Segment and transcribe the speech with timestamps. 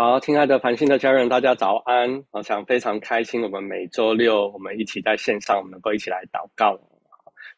[0.00, 2.22] 好，亲爱的繁星的家人，大家早安！
[2.30, 6.78] 我想非常开心，我们每周六我们一起在线上，我们能够一起来祷告。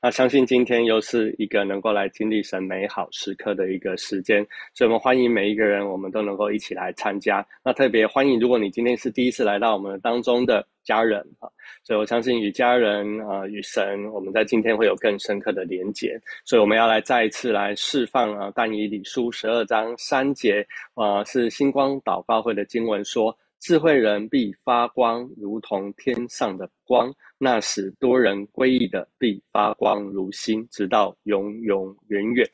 [0.01, 4.43] 那相信今天又是一个能够来经历神美好时刻的一个时间，
[4.73, 7.47] 所以我们欢迎每一个人，我们都能够一起来参加。
[7.63, 11.47] 那特别欢迎，如果你今天是第一次来到我们当中的家人啊，
[11.85, 16.21] 所以我相信与家人啊与神，我们在今天会有更深刻的连结。
[16.45, 23.37] 所以我们要来再一次来释放啊，但以理书十二章三节啊，是星光祷告会的经文说。
[23.63, 32.49] 智慧人必发光，如同天上的光；那使多人归义的，必发光如星，直到永永远远。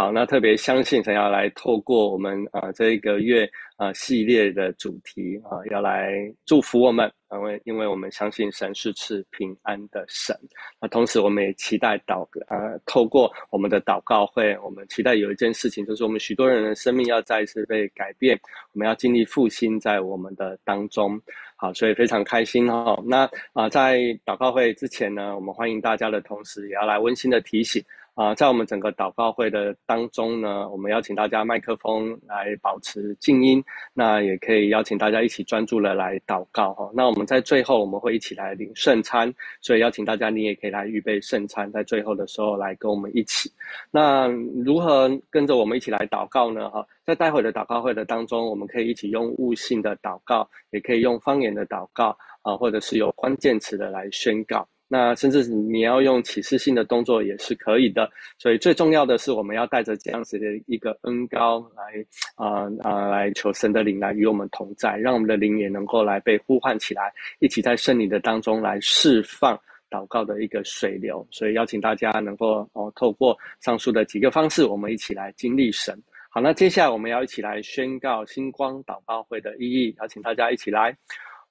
[0.00, 3.46] 好，那特别相信神要来透过我们啊、这一个月
[3.76, 6.14] 啊、系列的主题啊、要来
[6.46, 10.34] 祝福我们，因为因为我们相信神是赐平安的神。
[10.80, 18.40] 那同时我们也期待祷、呃，透过我们的祷告会，我们期待有一件事情，就是我们许多人的生命要再一次被改变，
[18.72, 21.20] 我们要经历复兴在我们的当中。
[21.56, 22.98] 好，所以非常开心哦。
[23.06, 27.84] 那啊、在祷告会之前呢，我们欢迎大家的同时，也要来温馨的提醒。
[28.20, 36.90] 啊，在我们整个祷告会的当中呢，我们邀请大家麦克风来保持静音，那也可以邀请大家一起专注的来祷告哈。
[36.92, 43.50] 那我们在最后我们会一起来领圣餐，所以邀请大家你也可以来预备圣餐，在最后的时候来跟我们一起。
[43.90, 44.26] 那
[44.66, 46.68] 如何跟着我们一起来祷告呢？
[46.68, 54.68] 哈，在待会的祷告会的当中，我们可以一起用悟性的祷告，也可以用方言的祷告啊，或者是有关键词的来宣告。
[54.92, 69.56] 那甚至你要用启示性的动作也是可以的，所以最重要的是我们要带着这样子的一个恩膏来啊啊、来求神的灵来与我们同在，让我们的灵也能够来被呼唤起来，一起在圣灵的当中来释放
[69.88, 71.24] 祷告的一个水流。
[71.30, 75.96] 所以邀请大家能够哦透过上述的几个方式，我们一起来经历神。
[76.30, 80.96] 好，那接下来我们要一起来宣告星光祷告会的意义，邀请大家一起来，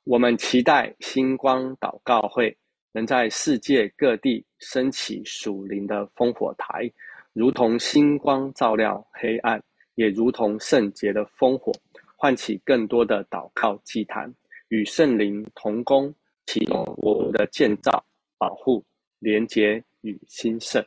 [0.03, 2.53] 我们期待星光祷告会。
[2.91, 6.91] 能在世界各地升起属灵的烽火台，
[7.33, 9.61] 如同星光照亮黑暗，
[9.95, 11.71] 也如同圣洁的烽火，
[12.15, 14.33] 唤起更多的祷告祭坛，
[14.69, 16.13] 与圣灵同工，
[16.47, 18.03] 启动我的建造、
[18.37, 18.83] 保护、
[19.19, 20.83] 连结与兴盛。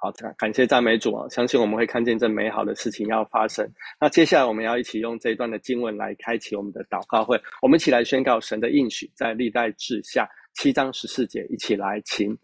[0.00, 1.28] 好，感谢赞美主啊！
[1.28, 3.68] 相信我们会看见这美好的事情要发生。
[4.00, 10.28] 那接下来我们要一起用这一段的经文来开启我们的祷告会，我们一起来宣告神的应许，在历代志下。
[10.60, 12.36] 七章十四节，一起来，请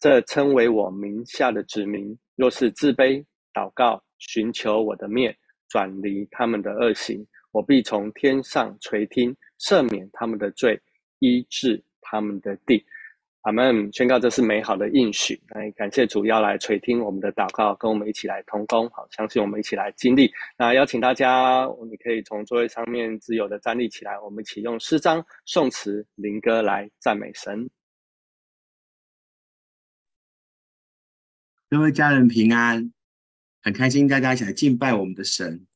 [0.00, 5.36] 这称为我名下的子民，若是自卑祷告，寻求我的面，
[5.68, 10.80] 转离他们的恶行，我必从天上垂听，赦免他们的罪，
[11.18, 12.82] 医治他们的地。
[13.48, 13.90] 阿门！
[13.94, 15.40] 宣告这是美好的应许。
[15.48, 18.86] 来，感谢主要来垂听我们的祷告，跟我们一起来同工。
[18.90, 20.30] 好，相信我们一起来经历。
[20.58, 27.70] 那邀请大家，你可以从座位上面自由的站立起来，我们一起用诗章、颂词、灵歌来赞美神。
[31.70, 32.92] 各位家人平安，
[33.62, 35.66] 很开心大家一起来敬拜我们的神。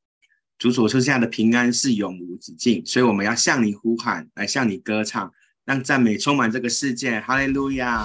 [0.59, 5.32] 主所赐下的平安是永无止境，所以我们要向你呼喊，来向你歌唱。
[5.65, 8.05] 让赞美充满这个世界，哈利路亚！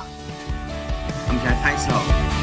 [1.28, 2.37] 我们一起来拍手。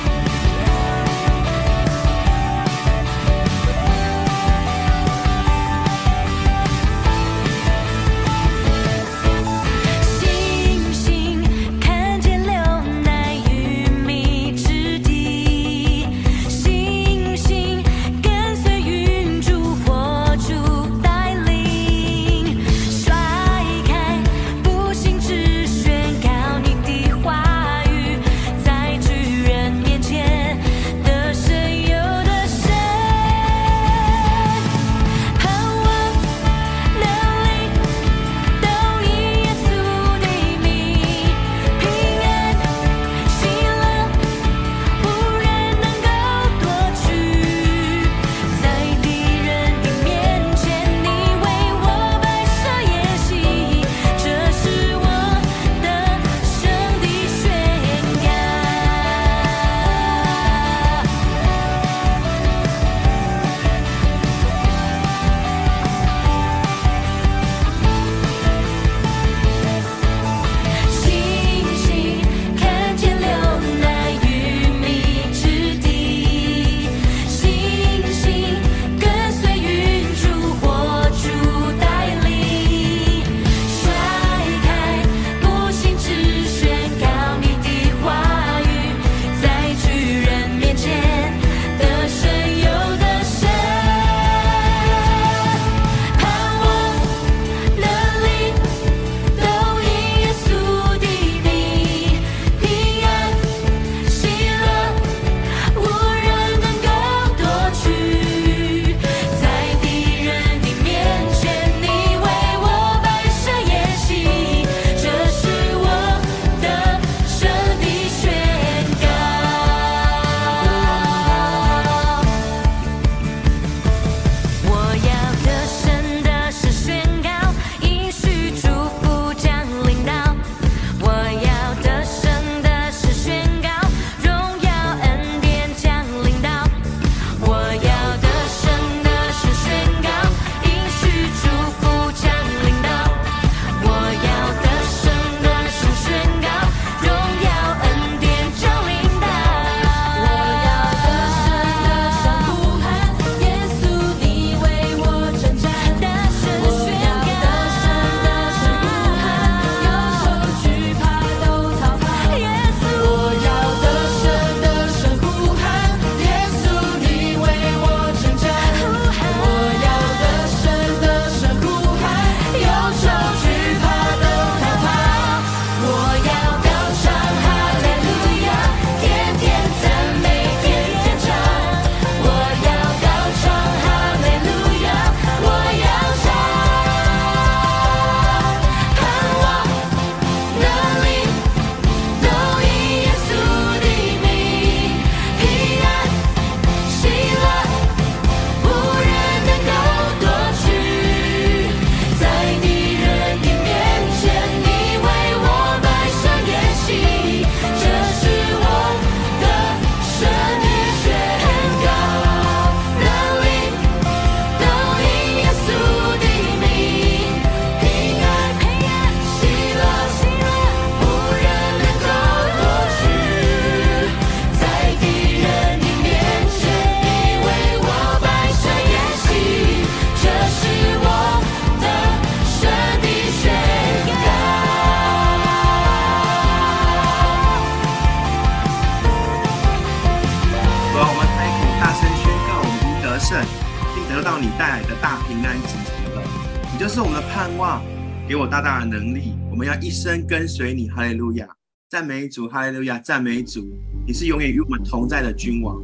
[249.94, 251.48] 生跟随你，哈利路亚！
[251.88, 252.98] 赞美主，哈利路亚！
[252.98, 253.64] 赞美主，
[254.04, 255.80] 你是永远与我们同在的君王。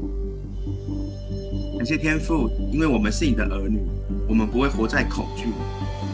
[1.79, 3.79] 感谢天父，因为我们是你的儿女，
[4.29, 5.47] 我们不会活在恐惧。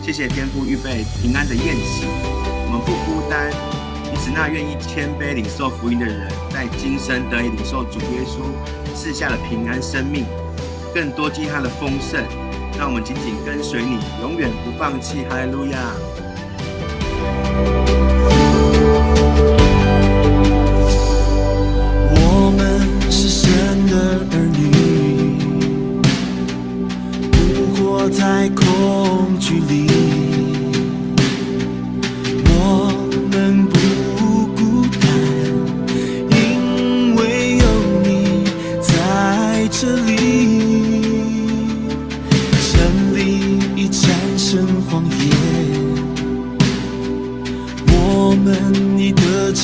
[0.02, 3.50] 谢谢天父预备平安的宴席，我们不孤单。
[4.12, 8.42] 你使那愿意谦卑领受福音的人，在今生得以领受主耶稣
[8.94, 10.26] 赐下的平安生命，
[10.94, 12.22] 更多经他的丰盛。
[12.78, 15.24] 让我们紧紧跟随你，永远不放弃。
[15.30, 15.96] 哈利路亚。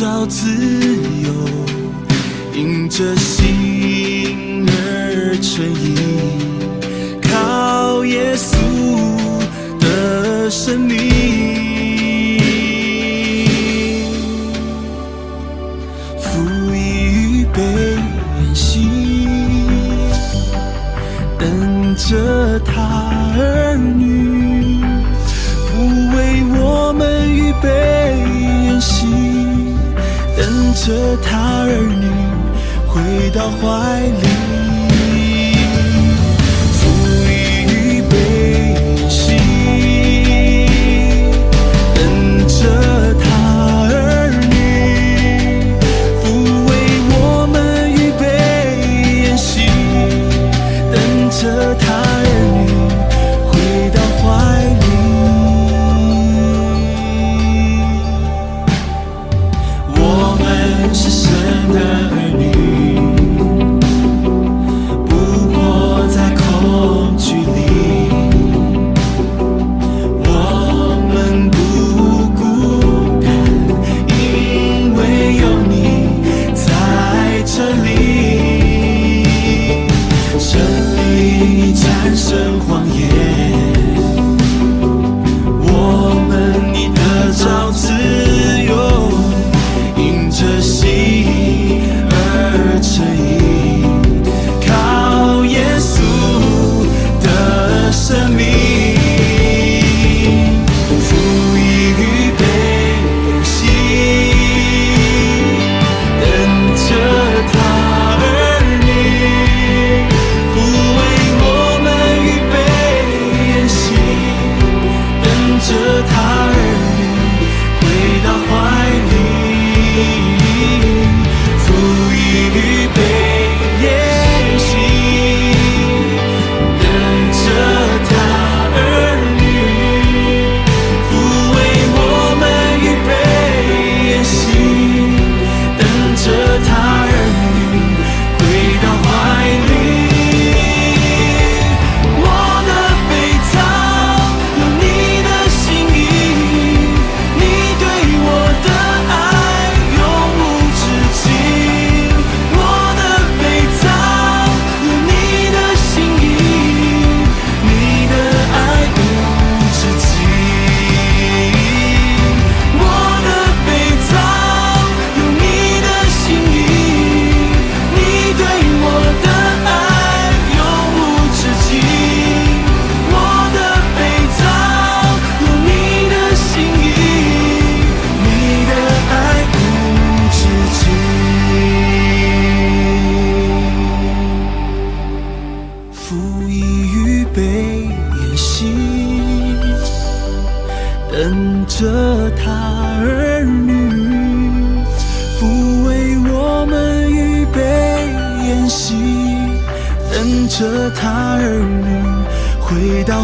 [0.03, 0.49] 找自
[1.23, 1.33] 由，
[2.61, 3.15] 迎着。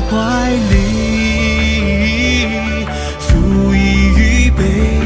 [0.00, 0.76] 怀里
[3.18, 3.76] 拂衣
[4.16, 4.97] 玉悲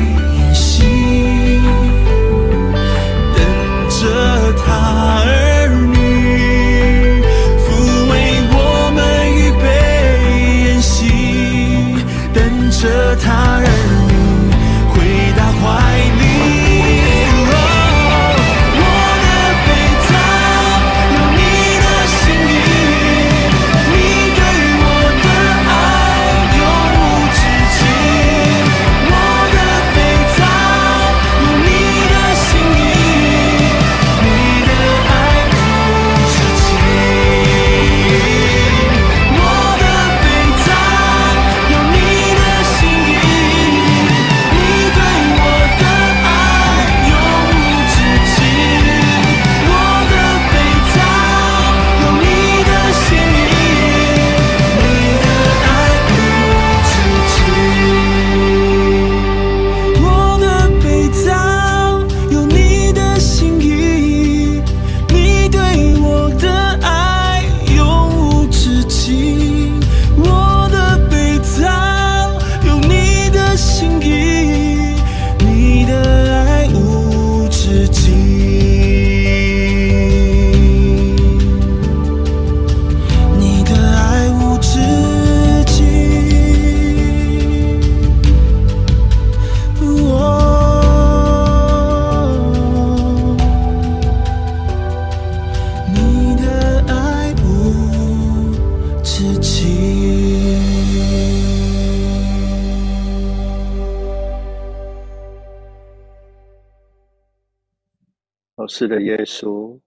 [108.83, 109.79] 是的，耶稣，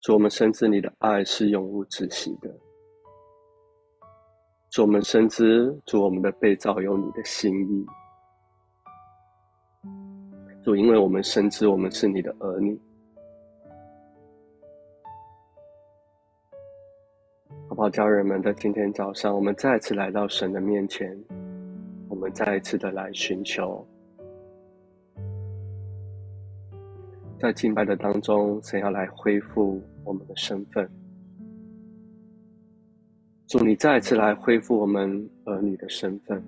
[0.00, 2.52] 主我们深知你的爱是永无止息的。
[4.70, 7.86] 主我们深知，主我们的被造有你的心意。
[10.64, 12.76] 主，因为我们深知我们是你的儿女。
[17.68, 21.16] 好不好，家人们，在今天早上，我们再次来到神的面前，
[22.08, 23.86] 我们再一次的来寻求。
[27.38, 30.90] 在敬拜的当中，神要来恢复我们的身份。
[33.46, 36.42] 祝，你再次来恢复我们儿女的身份。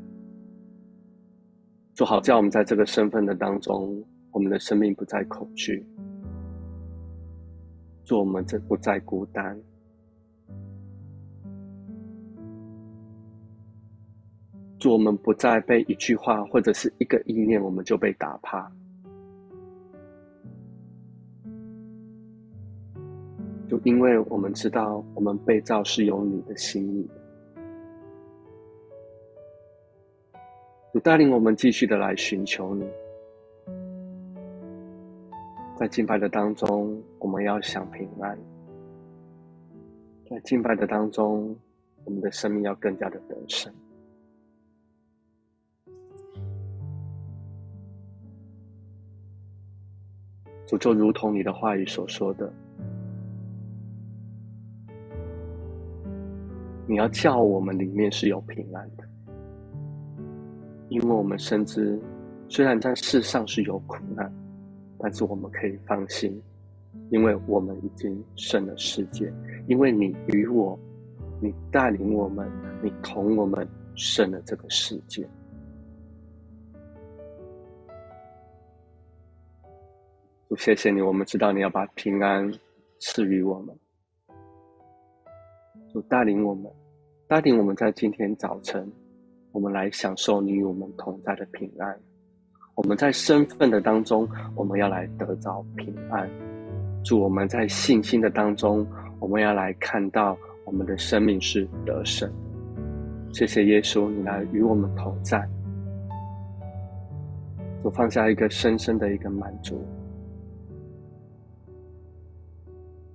[1.95, 5.87] 做，好叫我们在这个身份的当中，我们的生命不再恐惧。
[8.05, 9.57] 主，我们这不再孤单。
[14.81, 18.71] 祝，我们不再被一句话或者是一个意念，我们就被打趴。
[23.71, 27.09] 就因为我们知道，我们被造是有你的心意，
[30.93, 32.85] 主带领我们继续的来寻求你。
[35.79, 38.37] 在敬拜的当中，我们要享平安；
[40.29, 41.57] 在敬拜的当中，
[42.05, 43.73] 我们的生命要更加的得胜。
[50.67, 52.53] 主就如同你的话语所说的。
[56.91, 59.05] 你要叫我们里面是有平安的，
[60.89, 61.97] 因为我们深知，
[62.49, 64.29] 虽然在世上是有苦难，
[64.99, 66.43] 但是我们可以放心，
[67.11, 69.33] 因为我们已经胜了世界，
[69.69, 70.77] 因为你与我，
[71.41, 72.51] 你带领我们，
[72.83, 75.25] 你同我们胜了这个世界。
[80.49, 82.53] 主，谢谢你，我们知道你要把平安
[82.99, 83.79] 赐予我们，
[85.93, 86.69] 主带领我们。
[87.31, 88.85] 带领我们在今天早晨，
[89.53, 91.97] 我们来享受你与我们同在的平安。
[92.75, 96.29] 我们在身份的当中，我们要来得着平安。
[97.05, 98.85] 祝我们在信心的当中，
[99.21, 102.29] 我们要来看到我们的生命是得胜。
[103.33, 105.49] 谢谢耶稣，你来与我们同在。
[107.85, 109.81] 我放下一个深深的一个满足。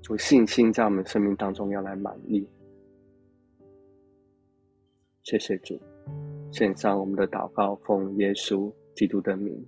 [0.01, 2.47] 主信心在我们生命当中要来满溢。
[5.25, 5.81] 谢谢主，
[6.51, 9.59] 献上我们的祷告，奉耶稣基督的名。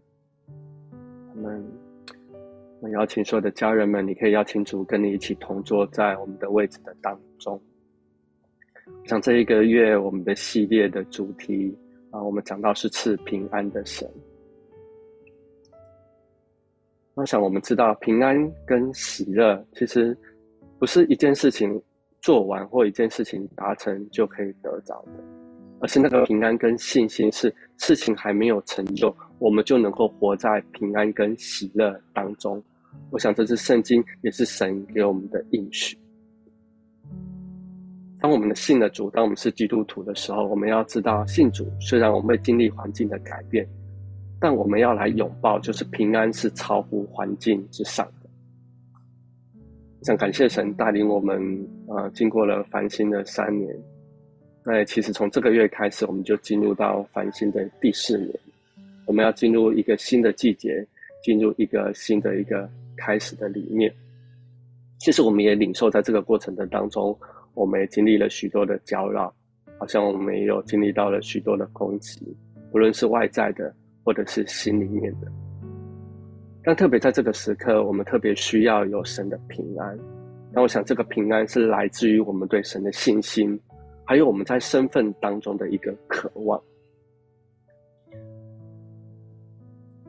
[1.33, 1.65] 我们，
[2.79, 7.59] 我邀请所有的家人们，你可以邀请主跟你一起同坐在我们的位置的当中。
[9.05, 11.75] 像这一个月我们的系列的主题
[12.11, 14.07] 啊，我们讲到是赐平安的神。
[17.15, 20.15] 我想我们知道平安跟喜乐，其实
[20.77, 21.81] 不是一件事情
[22.21, 25.47] 做完或一件事情达成就可以得着的。
[25.79, 32.61] 而是那个平安跟信心，是事情还没有成就，我们就能够活在平安跟喜乐当中。
[33.11, 35.98] 我想这是圣经，也是神给我们的应许。
[38.20, 43.68] 当我们的信了主，当我们是基督徒的时候，我们要知道，信主虽然我们会经历环境的改变，
[44.40, 48.29] 但我们要来拥抱，就是平安是超乎环境之上的。
[50.01, 51.40] 想感谢神带领我们，
[51.87, 53.77] 呃，经过了繁星的三年。
[54.70, 58.38] 那其实从这个月开始，我们就进入到繁星的第四年，
[59.06, 60.86] 我们要进入一个新的季节，
[61.24, 63.90] 进入一个新的一个开始的里面。
[64.98, 67.18] 其实我们也领受在这个过程的当中，
[67.53, 69.34] 我们也经历了许多的搅扰，
[69.80, 72.20] 好像我们也有经历到了许多的攻击，
[72.70, 75.32] 不论是外在的或者是心里面的。
[76.62, 79.98] 但特别在这个时刻，我们特别需要有神的平安。
[80.51, 83.58] 那我想这个平安是来自于我们对神的信心。
[84.07, 86.59] 还有我们在身份当中的一个渴望，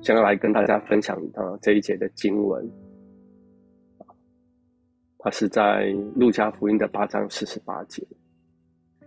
[0.01, 2.65] 想要来跟大家分享啊这一节的经文，
[5.19, 8.01] 它是在路加福音的八章四十八节，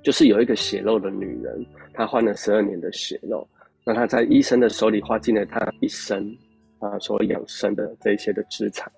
[0.04, 3.48] 就是有一个血肉的女人，她患了十二年的血肉，
[3.86, 6.38] 那她在医生的手里花尽了她一生
[6.80, 8.92] 啊所养生的这一些的资产，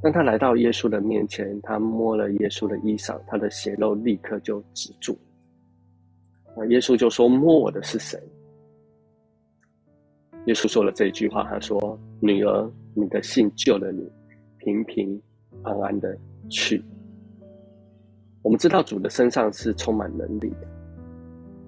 [0.00, 5.18] 当他来到耶稣的面前，他摸了耶稣的衣裳，他的血漏立刻就止住。
[6.56, 8.20] 那耶稣就说：“摸我的是谁？”
[10.46, 14.08] 耶稣说了这一句话，他说：“女儿，你的信救了你，
[14.58, 15.20] 平平
[15.62, 16.16] 安安的
[16.48, 16.82] 去。”
[18.42, 20.66] 我们知道主的身上是充满能力的，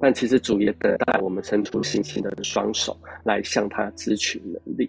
[0.01, 4.89] 但其实主也等待我们伸出信心的双手来向他支取能力。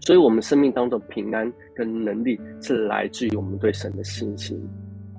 [0.00, 4.60] 所以，我们生命当中平安跟能力是来自于我们对神的信心，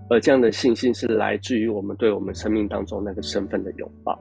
[0.10, 4.20] 而这样的信心是来自于我们对我们生命当中那个身份的拥抱。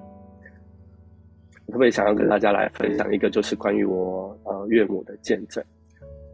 [1.67, 5.63] 我特别想要跟大家来分享一个，就是关于我呃岳母的见证，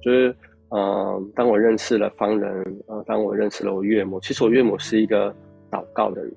[0.03, 0.35] 就是
[0.69, 5.35] 呃，当我认识了方人，呃，当我认识了我岳母，其实我岳母是一个
[5.71, 6.33] 祷告的人，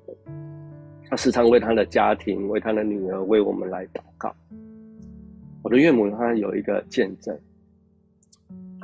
[1.08, 4.34] 他时常为他的家庭、为他的女儿、为我们来祷告。
[5.62, 7.38] 我的岳母她有一个见证。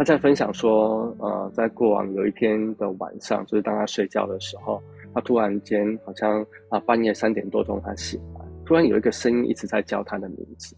[0.01, 4.83] 他在分享说，呃，在过往有一天的晚上，就是当他睡觉的时候，
[5.13, 10.75] 他突然间好像啊半夜三点多钟他醒来，突然有一个声音一直在叫他的名字。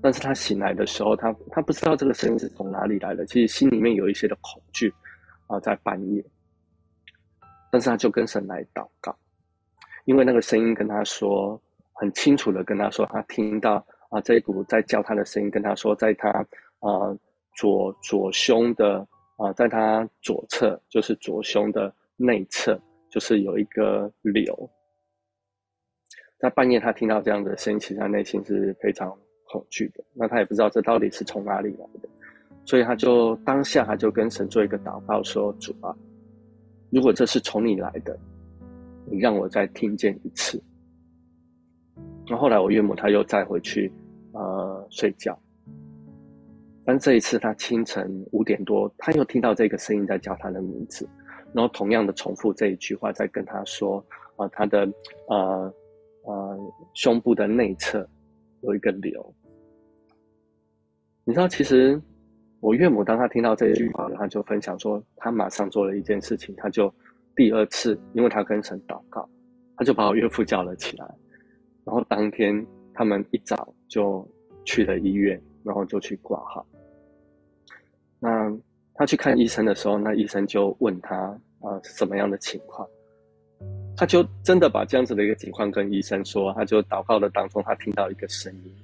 [0.00, 4.94] 但是他醒来的时候，他他不知道这个声音是从哪里来的，其实心里面有一些的恐惧
[5.48, 6.24] 啊，在半夜。
[7.72, 9.12] 但是他就跟神来祷告，
[10.04, 11.60] 因为那个声音跟他说，
[11.94, 16.30] 很清楚的跟他说，他听到啊这一股在叫他的声音，跟他说，在他
[16.78, 17.12] 啊。
[17.56, 19.06] 左左胸的
[19.38, 24.70] 啊、在他左侧就是左胸的内侧，就是有一个瘤。
[26.38, 29.14] 在半夜，他听到这样的声音，其实他内心是非常
[29.46, 30.02] 恐惧的。
[30.14, 32.08] 那他也不知道这到底是从哪里来的，
[32.64, 35.94] 所以他就当下他就跟神做一个祷告，说：“主啊，
[36.90, 38.18] 如果这是从你来的，
[39.04, 40.62] 你让我再听见一次。”
[42.26, 43.92] 那后来我岳母他又再回去
[44.32, 45.38] 呃睡觉。
[46.88, 51.04] 但这一次，他清晨五点多，他又听到这个声音在叫他的名字，
[51.52, 54.02] 然后同样的重复这一句话，在跟他说
[54.38, 54.88] ：“啊、他的
[55.26, 55.74] 呃
[56.22, 58.08] 呃胸部的内侧
[58.60, 59.34] 有一个瘤。”
[61.26, 62.00] 你知道，其实
[62.60, 66.94] 我岳母当他听到这一句话，他就分享说，他马上做了一件事情，他就
[67.34, 69.28] 第二次，因为他跟神祷告，
[69.76, 71.04] 他就把我岳父叫了起来，
[71.84, 74.24] 然后当天他们一早就
[74.64, 76.64] 去了医院，然后就去挂号。
[78.18, 78.52] 那
[78.94, 81.16] 他去看医生的时候，那医生就问他
[81.60, 82.86] 啊、是什么样的情况，
[83.96, 88.74] 他就真的把这样子的一个情况跟医生说，他就祷告的当中，他听到一个声音，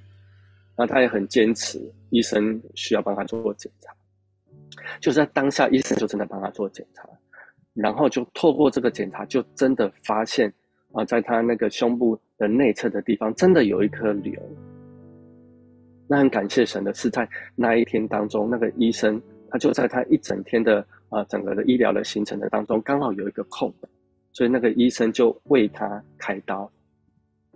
[0.77, 3.95] 那他也很坚持，医生需要帮他做检查，
[5.01, 7.09] 就在当下，医生就真的帮他做检查，
[7.73, 10.53] 然后就透过这个检查，就真的发现
[10.93, 14.35] 啊、在他那个胸部的内侧的地方，真的有一颗瘤。
[16.13, 23.73] 那很感谢神的是，在那一天当中，那个医生他就在他一整天的啊、整个的医疗的行程的当中，刚好有一个空，
[24.31, 26.71] 所以那个医生就为他开刀。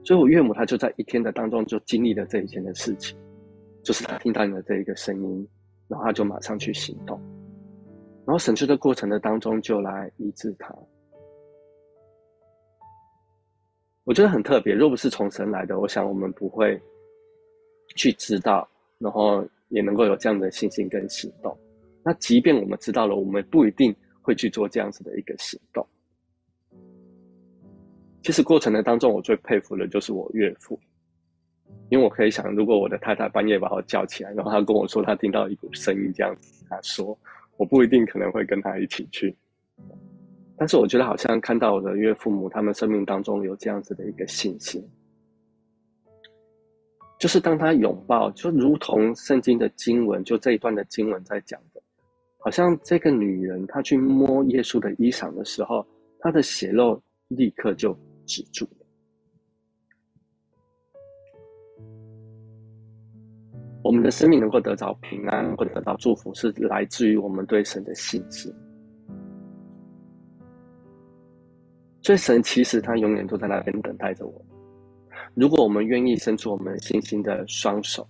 [0.02, 3.14] 所以我岳母她就在一天的当中就经历了这一件的事情，
[3.82, 5.46] 就是他听到你的这一个声音，
[5.86, 7.20] 然后他就马上去行动，
[8.24, 10.74] 然后审讯的过程的当中就来医治他。
[14.04, 16.80] 我觉得很特别，若不是从神来的，我想我们不会。
[17.96, 21.56] 去知道，然后也能够有这样的信心跟行动。
[22.04, 25.84] 那即便我们知道了，我们不一定会去做这样子的一个行动。
[28.22, 30.78] 其实过程的当中，我最佩服的就是我岳父，
[31.88, 37.16] 因为我可以想，如果我的太太半夜把我叫起来，然后他跟我说他听到一股声音这样子，他说
[37.56, 39.36] 我不一定可能会跟他一起去。
[40.56, 44.82] 但是我觉得好像看到我的岳父母，他们生命当中有这样子的一个信心。
[47.18, 51.80] 就是当他拥抱，就如同圣经的经文，就这一段的经文在讲的，
[52.38, 55.86] 好像这个女人她去摸耶稣的衣裳的时候，
[56.20, 58.86] 她的血肉立刻就止住了。
[63.82, 68.52] 我们的生命能够得到平安，或者得到祝福，是来自于我们对神的信心。
[72.02, 74.44] 所以神其实他永远都在那边等待着我。
[75.36, 78.08] 如果我们愿意伸出我们信心的双手，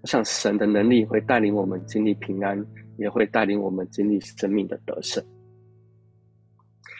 [0.00, 2.64] 我想神的能力会带领我们经历平安，
[2.96, 5.20] 也会带领我们经历生命的得胜。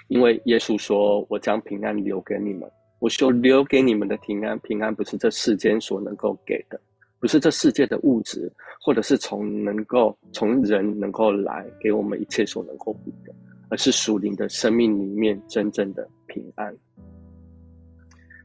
[0.08, 6.80] 因为耶稣说：“我将平安留给你们，我说留给你们的平安，平安不是这世间所能够给的，
[7.20, 13.32] 不是这世界的物质，或者是从能够从人能够来给我们一切所能够给的，
[13.68, 16.76] 而是属灵的生命里面真正的平安。”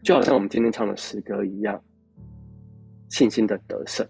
[0.02, 1.82] 就好像我们今天唱的诗歌一样，
[3.10, 4.08] 信心的得胜。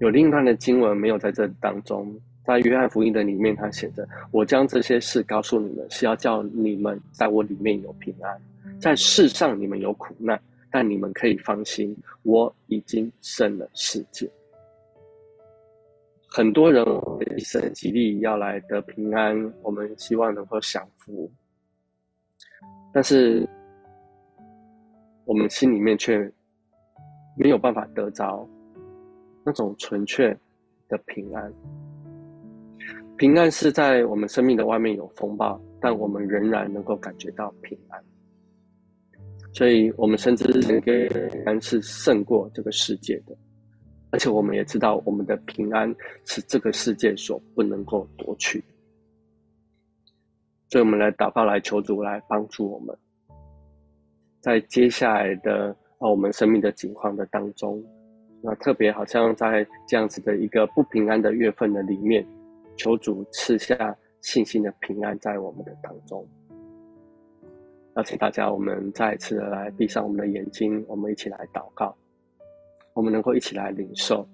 [0.00, 2.14] 有另一段的经文没有在这当中，
[2.44, 8.42] 在约翰福音的里面，他写着：“我将这些事告诉你们，是要叫你们在我里面有平安。
[8.80, 10.38] 在世上你们有苦难，
[10.70, 14.28] 但你们可以放心，我已经胜了世界。”
[16.28, 16.84] 很多人
[17.36, 21.30] 一生极力要来得平安，我们希望能够享福。
[22.94, 23.44] 但是，
[25.24, 26.16] 我们心里面却
[27.36, 28.48] 没有办法得着
[29.44, 30.34] 那种纯粹
[30.88, 31.52] 的平安。
[33.16, 38.00] 平安是在我们生命的外面有风暴，但我们仍然能够感觉到平安。
[39.52, 43.36] 所以，我们深知这个平安是胜过这个世界的，
[44.10, 45.92] 而且我们也知道，我们的平安
[46.26, 48.66] 是这个世界所不能够夺取的。
[50.74, 52.98] 所以，我们来祷告，来求主来帮助我们，
[54.40, 57.80] 在接下来的啊，我们生命的境况的当中，
[58.42, 62.26] 那特别好像在这样子的一个不平安的月份的里面，
[62.76, 66.26] 求主赐下信心的平安在我们的当中。
[67.94, 71.96] 邀请大家，我们再一次的来闭上我们的眼睛，我们一起来祷告。
[72.94, 74.28] 我们能够一起来领受，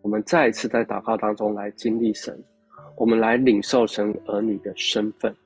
[0.00, 2.42] 我们再一次在祷告当中来经历神，
[2.96, 5.36] 我们来领受神儿女的身份。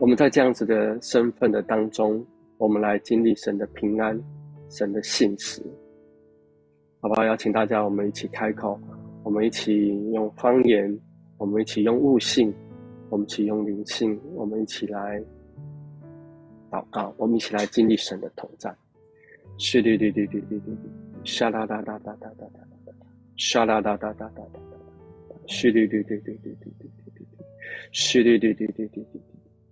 [0.00, 2.24] 我们在这样子的身份的当中，
[2.56, 4.18] 我们来经历神的平安，
[4.70, 5.62] 神的信实，
[7.02, 7.22] 好不好？
[7.22, 8.80] 邀请大家，我们一起开口，
[9.22, 10.98] 我们一起用方言，
[11.36, 12.50] 我们一起用悟性，
[13.10, 15.22] 我们一起用灵性，我们一起来。
[16.70, 18.74] 祷告，我们一起来经历神的同在。
[19.58, 20.78] 嘘哩哩哩哩哩哩，
[21.24, 22.48] 沙啦啦啦啦啦啦啦
[22.86, 22.94] 啦，
[23.36, 26.72] 沙啦啦啦啦啦啦啦，嘘哩哩哩哩哩哩哩
[27.18, 27.26] 哩，
[27.92, 29.20] 嘘哩哩哩哩哩哩，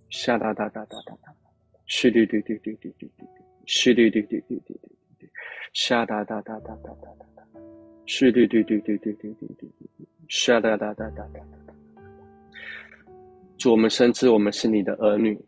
[0.09, 1.33] 下哒哒哒哒哒哒，
[1.85, 3.27] 嘘哩哩哩哩哩哩哩，
[3.65, 4.79] 嘘哩哩哩哩哩哩
[5.19, 5.29] 哩，
[5.73, 7.43] 沙啦啦啦啦啦啦啦，
[8.05, 11.73] 嘘哩哩哩哩哩哩哩哩，沙啦啦啦啦啦啦。
[13.57, 15.39] 主，我们深知我们是你的儿女。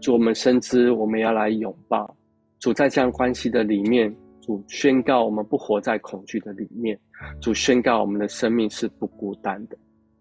[0.00, 2.14] 主，我们深知我们要来拥抱
[2.58, 6.98] 主，在这样关系的里面，主宣告我们不活在恐惧的里面，
[7.40, 9.78] 主宣告我们的生命是不孤单的。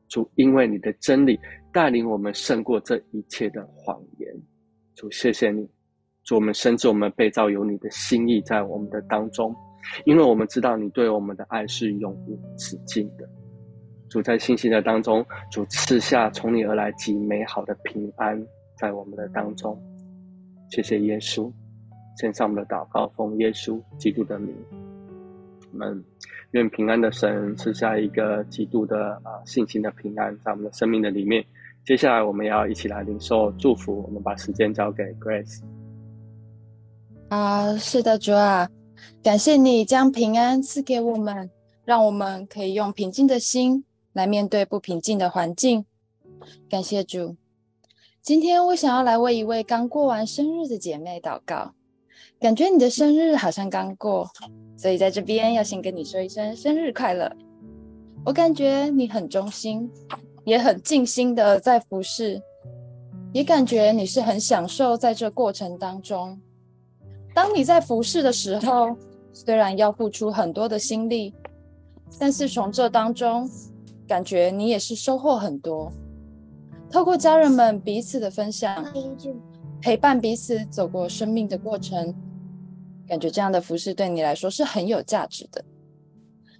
[0.07, 1.39] 主，因为你的真理
[1.71, 4.33] 带领我们胜过这一切的谎言。
[4.95, 5.67] 主，谢谢你。
[6.23, 9.55] 主，我们深知我们被造有你的心意在我们的当中，
[10.05, 13.29] 因为我们知道你对我们的爱是永无止境的。
[14.09, 18.45] 主，在信心的当中，主赐下从你而来极美好的平安。
[18.79, 19.75] 在我们的当中，
[20.69, 21.51] 谢谢耶稣，
[22.21, 24.55] 献上我们的祷告，奉耶稣基督的名，
[25.71, 26.03] 我们
[26.51, 31.45] 愿平安的神赐下一个极度的啊信心的平安在我们的生命的里面。
[31.85, 35.61] 接下来我们要一起来领受祝福，我们把时间交给 Grace。
[37.29, 38.69] 啊，是的，主啊，
[39.23, 41.49] 感谢你将平安赐给我们，
[41.85, 45.85] 让我们可以用平静的心来面对不平静的环境。
[46.69, 47.35] 感谢主。
[48.21, 51.73] 今天我想要来为一位刚过完生日的姐妹祷告，
[52.39, 54.29] 感觉你的生日好像刚过，
[54.75, 57.31] 所以在这边要先跟你说一声生日快乐。
[58.23, 59.89] 我感觉你很忠心，
[60.45, 62.39] 也很尽心的在服侍，
[63.33, 66.39] 也感觉你是很享受在这过程当中。
[67.33, 68.95] 当你在服侍的时候，
[69.33, 71.33] 虽然要付出很多的心力，
[72.19, 73.49] 但是从这当中，
[74.07, 75.91] 感觉你也是收获很多。
[76.91, 78.85] 透过家人们彼此的分享，
[79.81, 82.13] 陪伴彼此走过生命的过程，
[83.07, 85.63] 感觉这样的服饰对你来说是很有价值的。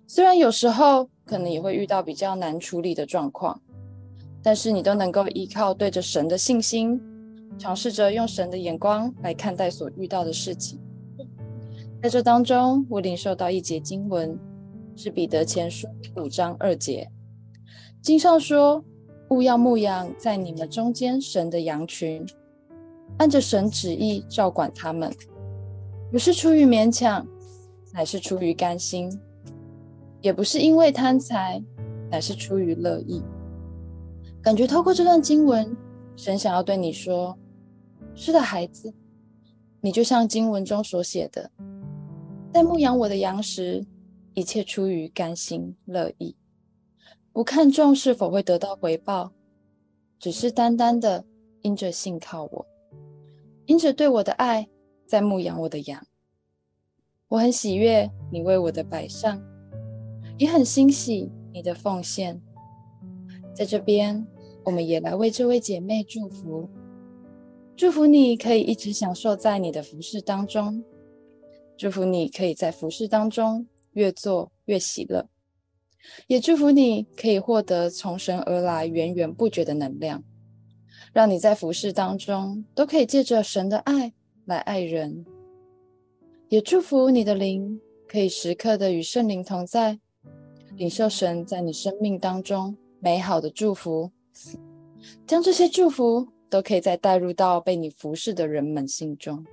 [0.07, 3.61] 虽然有时候可能也会遇到比较难处理的状况，
[4.41, 7.01] 但是你都能够依靠对着神的信心，
[7.57, 10.79] 尝试着用神的眼光来看待所遇到的事情。
[12.01, 14.39] 在这当中，我领受到一节经文，
[14.95, 17.09] 是彼得前书五章二节，
[18.01, 18.83] 经上说。
[19.29, 22.25] 务要牧养在你们中间神的羊群，
[23.17, 25.13] 按着神旨意照管他们，
[26.11, 27.25] 不是出于勉强，
[27.93, 29.09] 乃是出于甘心；
[30.21, 31.61] 也不是因为贪财，
[32.09, 33.21] 乃是出于乐意。
[34.41, 35.75] 感觉透过这段经文，
[36.15, 37.37] 神想要对你说
[38.15, 38.93] ：“是的，孩子，
[39.81, 41.51] 你就像经文中所写的，
[42.53, 43.85] 在牧养我的羊时，
[44.33, 46.35] 一切出于甘心乐意。”
[47.33, 49.31] 不看重是否会得到回报，
[50.17, 51.23] 只是单单的
[51.61, 52.65] 因着信靠我，
[53.65, 54.67] 因着对我的爱，
[55.07, 56.05] 在牧养我的羊。
[57.29, 59.41] 我很喜悦你为我的摆上，
[60.37, 62.41] 也很欣喜你的奉献。
[63.55, 64.27] 在这边，
[64.63, 66.69] 我们也来为这位姐妹祝福，
[67.75, 70.83] 祝福你可以一直享受在你的服事当中，
[71.75, 75.27] 祝福你可以在服事当中越做越喜乐。
[76.27, 80.23] 也祝福你可以获得从神而来源源不绝的能量，
[81.11, 84.13] 让你在服事当中都可以借着神的爱
[84.47, 85.25] 来爱人。
[86.49, 89.99] 也祝福你的灵可以时刻的与圣灵同在，
[90.75, 94.09] 领受神在你生命当中美好的祝福，
[95.25, 99.45] 将这些祝福都可以再带入到被你服侍的人们心中，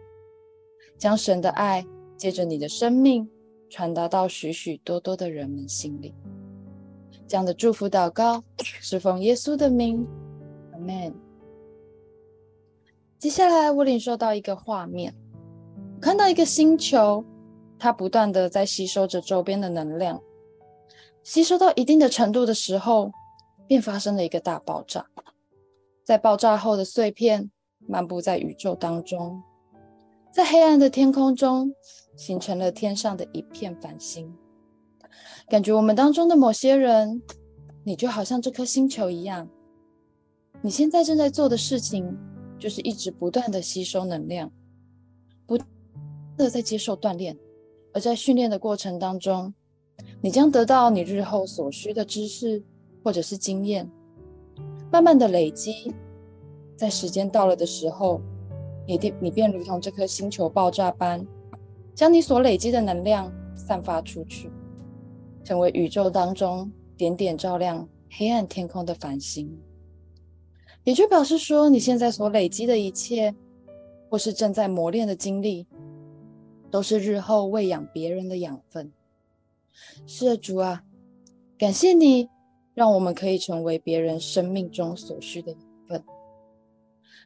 [0.97, 1.85] 将神的爱
[2.17, 3.29] 借着你的生命
[3.69, 6.15] 传达到许许多多的人们心里。
[7.27, 10.07] 这样的祝福祷告是奉耶稣的名，
[10.73, 11.24] 阿门。
[13.25, 15.15] 接下来我领受到一个画面，
[15.99, 17.25] 看到一个星球，
[17.79, 20.21] 它不断的在吸收着周边的能量，
[21.23, 23.11] 吸收到一定的程度的时候，
[23.67, 25.07] 便发生了一个大爆炸。
[26.05, 27.51] 在爆炸后的碎片
[27.87, 29.43] 漫步在宇宙当中，
[30.31, 31.73] 在黑暗的天空中
[32.19, 34.31] 形成了天上的一片繁星。
[35.49, 37.23] 感觉我们当中的某些人，
[37.85, 39.49] 你就好像这颗星球一样，
[40.61, 42.15] 你现在正在做的事情。
[42.65, 44.51] 就是一直不断的吸收能量，
[45.45, 45.69] 不断
[46.39, 47.37] 的在接受锻炼，
[47.93, 49.53] 而在训练的过程当中，
[50.23, 52.65] 你将得到你日后所需的知识
[53.03, 53.87] 或者是经验，
[54.91, 55.93] 慢慢的累积，
[56.75, 58.19] 在时间到了的时候，
[58.89, 61.23] 你便你便如同这颗星球爆炸般，
[61.95, 64.51] 将你所累积的能量散发出去，
[65.45, 69.55] 成为宇宙当中点点照亮黑暗天空的繁星。
[70.85, 73.35] 也就表示说，你现在所累积的一切，
[74.09, 75.67] 或是正在磨练的经历，
[76.71, 78.93] 都是日后喂养别人的养分。
[80.07, 80.85] 是的，主啊，
[81.59, 82.29] 感谢你，
[82.75, 86.05] 让我们可以成为别人生命中所需的养分，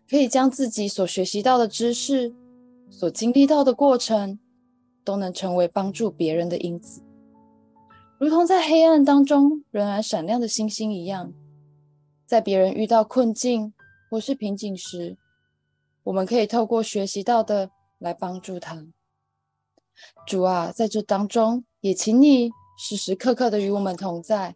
[0.09, 2.33] 可以将自己所学习到的知识、
[2.89, 4.39] 所经历到的过程，
[5.05, 7.03] 都能成为帮助别人的因子，
[8.19, 11.33] 如同在黑暗当中仍然闪亮的星星一样。
[12.29, 13.73] 在别人遇到困境
[14.11, 15.17] 或是瓶颈时，
[16.03, 18.87] 我们可以透过学习到的来帮助他。
[20.27, 24.55] 主啊，在这当中也请你时时刻刻的与我们同在，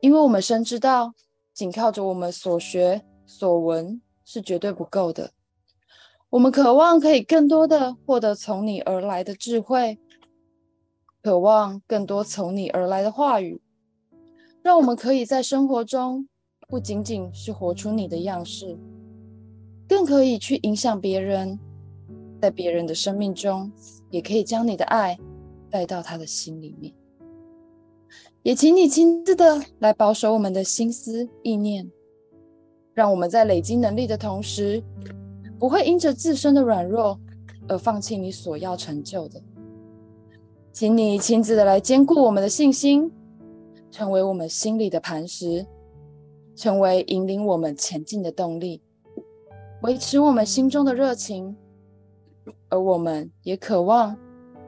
[0.00, 1.12] 因为我们深知道，
[1.52, 5.32] 仅靠着我们所学所闻是绝对不够的。
[6.30, 9.98] 我们渴望可以更多的获得从你而来的智慧，
[11.20, 13.60] 渴望更多从你而来的话语，
[14.62, 16.28] 让我们可以在生活中。
[16.74, 18.76] 不仅仅是活出你的样式，
[19.88, 21.56] 更可以去影响别人，
[22.42, 23.70] 在别人的生命中，
[24.10, 25.16] 也可以将你的爱
[25.70, 26.92] 带到他的心里面。
[28.42, 31.88] 也请你亲自的来保守我们的心思意念，
[32.92, 34.82] 让我们在累积能力的同时，
[35.60, 37.16] 不会因着自身的软弱
[37.68, 39.40] 而放弃你所要成就的。
[40.72, 43.08] 请你亲自的来坚固我们的信心，
[43.92, 45.64] 成为我们心里的磐石。
[46.54, 48.80] 成为引领我们前进的动力，
[49.82, 51.56] 维持我们心中的热情，
[52.68, 54.16] 而我们也渴望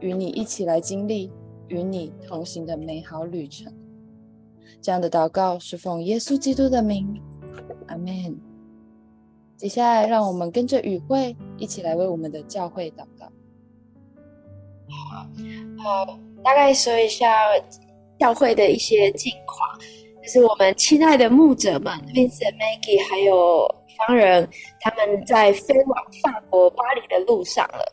[0.01, 1.31] 与你一起来经历
[1.69, 3.73] 与你同行的美好旅程。
[4.83, 7.21] 这样的祷告是奉耶稣基督的名，
[7.87, 8.39] 阿门。
[9.57, 13.27] 接下来，让我们跟着与会一起来为我们的教会祷告。
[14.89, 15.27] 好，
[15.83, 17.27] 好，大概说一下
[18.19, 19.81] 教会的一些近况。
[20.27, 24.49] 就是我们亲爱的牧者们，Vincent、Maggie 还有方人，
[24.81, 27.85] 他们在飞往法国巴黎的路上了。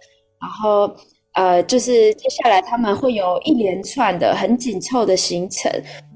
[0.41, 0.91] 然后，
[1.33, 5.71] 呃，就是接下来他们会有一连串的很紧凑的行程，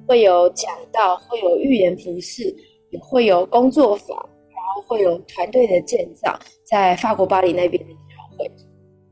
[0.08, 2.44] 会有讲道，会有预言服饰，
[2.90, 4.18] 也会有工作坊，
[4.50, 8.52] 然后会有团队的建造，在法国巴黎那边的教会。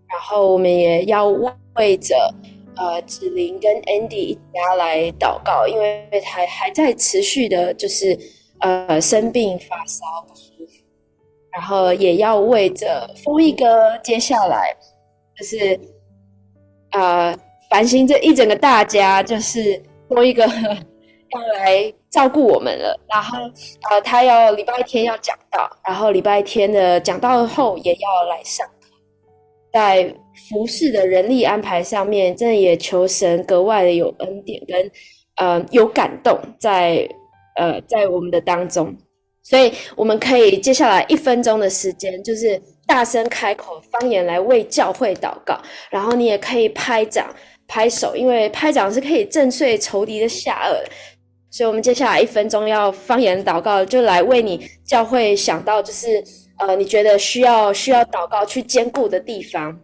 [0.09, 1.27] 然后我们也要
[1.75, 2.15] 为着。
[2.77, 8.17] 呃，子琳跟 Andy 一家来祷告，因为还还在持续的，就是
[8.59, 10.83] 呃生病发烧不舒服，
[11.51, 14.75] 然后也要为着丰毅哥接下来
[15.37, 15.79] 就是
[16.91, 17.37] 呃
[17.69, 20.43] 繁星这一整个大家，就是丰毅哥
[21.31, 23.37] 要来照顾我们了，然后
[23.89, 28.73] 呃他要礼拜天要讲道，然后礼拜天的讲道后也要来上课。
[29.73, 30.13] 在
[30.49, 34.91] 服侍的人力安排上面，真的也求神格外的有恩典跟
[35.37, 37.07] 呃有感动在
[37.55, 38.95] 呃在我们的当中，
[39.43, 47.33] 所以我们可以接下来一分钟的时间，就是大声开口方言来为教会祷告，然后你也可以拍掌
[47.67, 50.75] 拍手，因为拍掌是可以震碎仇敌的下颚，
[51.49, 56.23] 所以我们接下来一分钟要方言祷告，就来为你教会想到就是。
[56.57, 59.77] 呃，你觉得需要需要祷告去坚固的地方？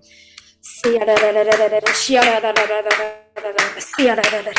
[0.64, 4.54] 是啊，啦啦啦啦啦啦，是啊，啦啦啦啦啦啦啦，是啊，啦啦啦啦啦，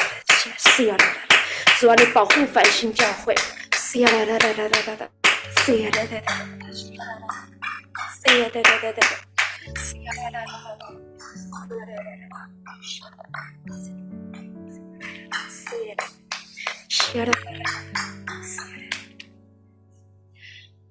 [0.59, 1.15] 是啊，啦啦，
[1.79, 3.35] 主啊，你保护繁星教会，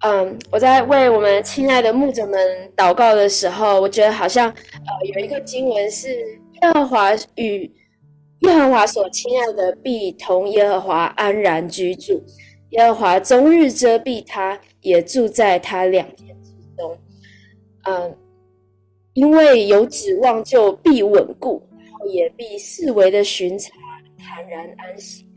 [0.03, 2.39] 嗯，我在为我们亲爱的牧者们
[2.75, 6.09] 祷告的时候，我觉得好像呃有一个经文是
[6.61, 7.71] 耶和华与
[8.39, 12.23] 耶和华所亲爱的必同耶和华安然居住。
[12.71, 16.97] 耶和华终日遮蔽他，也住在他两天之中。
[17.83, 18.17] 嗯，
[19.13, 23.71] 因为有指望，就必稳固，然后也必四围的巡查，
[24.17, 25.27] 坦然安息。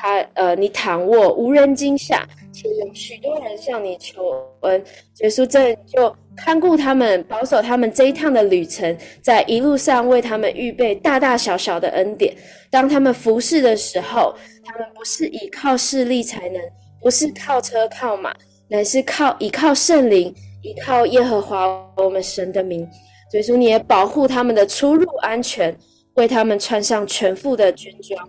[0.00, 4.22] 他呃，你躺卧无人惊吓，且有许多人向你求
[4.60, 4.80] 恩。
[5.22, 12.32] 耶稣这就看顾他们，保守他们这一趟的旅程，在一路上为他们预备大大小小的恩典。
[12.70, 14.32] 当他们服侍的时候，
[14.64, 16.62] 他们不是依靠势力才能，
[17.02, 18.32] 不是靠车靠马，
[18.68, 20.32] 乃是靠依靠圣灵，
[20.62, 22.88] 依靠耶和华我们神的名。
[23.32, 25.76] 耶稣你也保护他们的出入安全，
[26.14, 28.28] 为他们穿上全副的军装。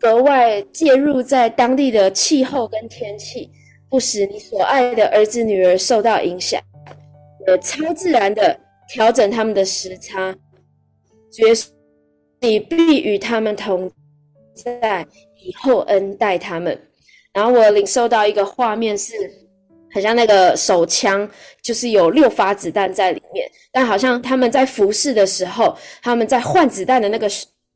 [0.00, 3.50] 格外介入在当地的气候跟天气，
[3.90, 6.58] 不使你所爱的儿子女儿受到影响，
[7.46, 10.34] 呃，超自然的调整他们的时差，
[11.38, 11.68] 耶稣，
[12.40, 13.90] 你必与他们同
[14.54, 16.80] 在，以厚恩待他们。
[17.34, 19.12] 然后我领受到一个画面是，
[19.92, 21.28] 很像那个手枪，
[21.60, 27.28] 就是有六发子弹在里面，但好像他们在服侍的时候，他们在换子弹的那个。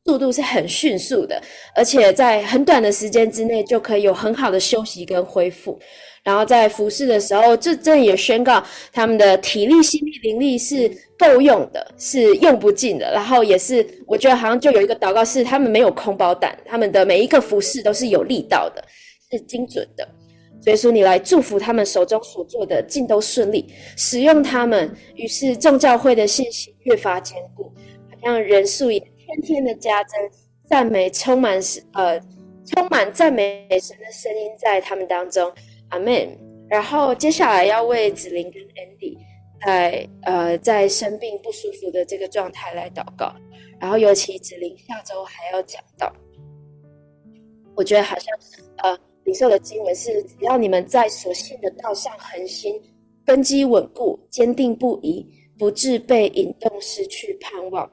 [0.05, 1.41] 速度是很迅速的，
[1.73, 5.79] 而且在很短的时间之内就可以有很好的休息跟恢复。
[6.23, 13.11] 然后在服侍的时候，这这也宣告他们的体力、心力、灵力是够用的，是用不尽的。
[13.11, 18.83] 然后也是，我觉得好像就有一个祷告是，他们没有空包弹，他们的每一个服侍都是有力道的，
[19.31, 20.07] 是精准的。
[20.63, 23.65] 所以说，你来祝福他们手中所做的尽都顺利，
[23.97, 27.71] 使用他们，于是众教会的信心越发坚固，
[28.09, 29.01] 好像人数也。
[29.41, 30.19] 天天的加增
[30.63, 31.59] 赞美，充满
[31.93, 32.19] 呃，
[32.65, 35.51] 充满赞美神的声音在他们当中，
[35.89, 36.37] 阿门。
[36.67, 39.17] 然后接下来要为子琳跟 Andy
[39.63, 43.33] 在呃在生病不舒服的这个状态来祷告。
[43.79, 46.11] 然后尤其子琳下周还要讲到，
[47.75, 48.33] 我觉得好像
[48.77, 52.81] 呃领受的经文是：只要你们在所信的道上恒心，
[53.25, 55.27] 根基稳固，坚定不移，
[55.59, 57.91] 不致被引动失去盼望。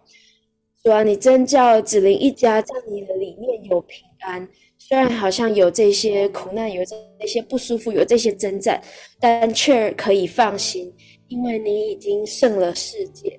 [0.82, 4.48] 主啊，你真叫子琳一家在你的里面有平安。
[4.78, 8.82] 虽然好像有这些苦难，有这些不舒服，有这些征战，
[9.20, 10.92] 但却可以放心，
[11.28, 13.38] 因为你已经胜了世界。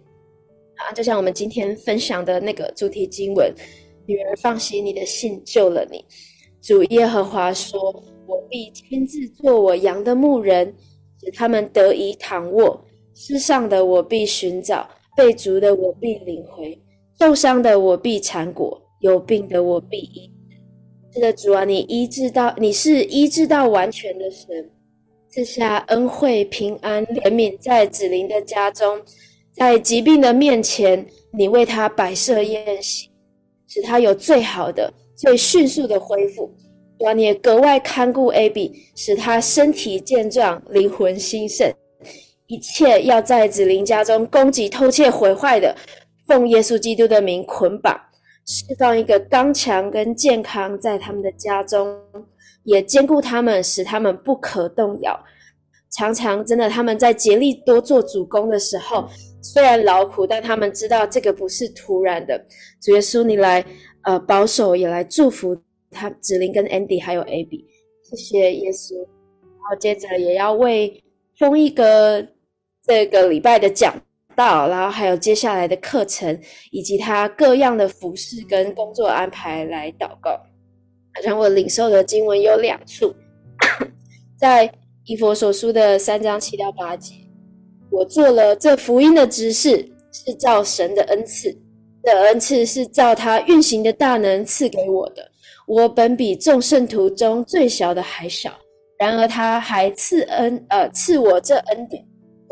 [0.75, 3.53] 啊，就像我们今天分享的那个主题经文
[4.07, 6.05] ：“女儿放心，你的信救了你。”
[6.63, 7.77] 主耶和华说
[8.25, 10.73] ：“我必亲自做我羊的牧人，
[11.21, 12.81] 使他们得以躺卧。
[13.13, 16.79] 失上的我必寻找，被逐的我必领回。”
[17.23, 21.13] 受伤的我必缠裹，有病的我必医治。
[21.13, 24.69] 是的，主啊，你医治到，你是医治到完全的神，
[25.29, 28.99] 赐下恩惠、平安、怜悯在子琳的家中，
[29.53, 33.09] 在疾病的面前，你为他摆设宴席，
[33.69, 36.53] 使他有最好的、最迅速的恢复。
[36.99, 41.71] 主啊，你也格外看顾 A B，使他身体健壮、灵魂兴盛，
[42.47, 45.73] 一切要在子琳家中攻击、偷窃、毁坏的。
[46.27, 47.99] 奉耶稣基督的名捆绑，
[48.45, 51.99] 释放一个刚强跟健康在他们的家中，
[52.63, 55.19] 也坚固他们，使他们不可动摇。
[55.91, 59.07] 常常真的，他们在竭力多做主工的时候，
[59.41, 62.43] 虽然劳苦，但他们知道这个不是突然的。
[62.81, 63.63] 主耶稣，你来
[64.03, 65.55] 呃保守，也来祝福
[65.91, 67.65] 他子琳跟 Andy 还有 Abby，
[68.01, 68.95] 谢谢耶稣。
[68.95, 71.03] 然后接着也要为
[71.37, 72.27] 封一个
[72.85, 73.93] 这个礼拜的讲。
[74.35, 76.39] 到，然后还有接下来的课程，
[76.71, 80.31] 以及他各样的服饰跟工作安排来祷告。
[81.15, 83.13] 好像我领受的经文有两处，
[84.37, 84.71] 在
[85.05, 87.13] 以弗所书的三章七到八节，
[87.91, 91.55] 我做了这福音的执事，是照神的恩赐，
[92.03, 95.29] 这恩赐是照他运行的大能赐给我的。
[95.67, 98.51] 我本比众圣徒中最小的还小，
[98.97, 102.03] 然而他还赐恩，呃，赐我这恩典。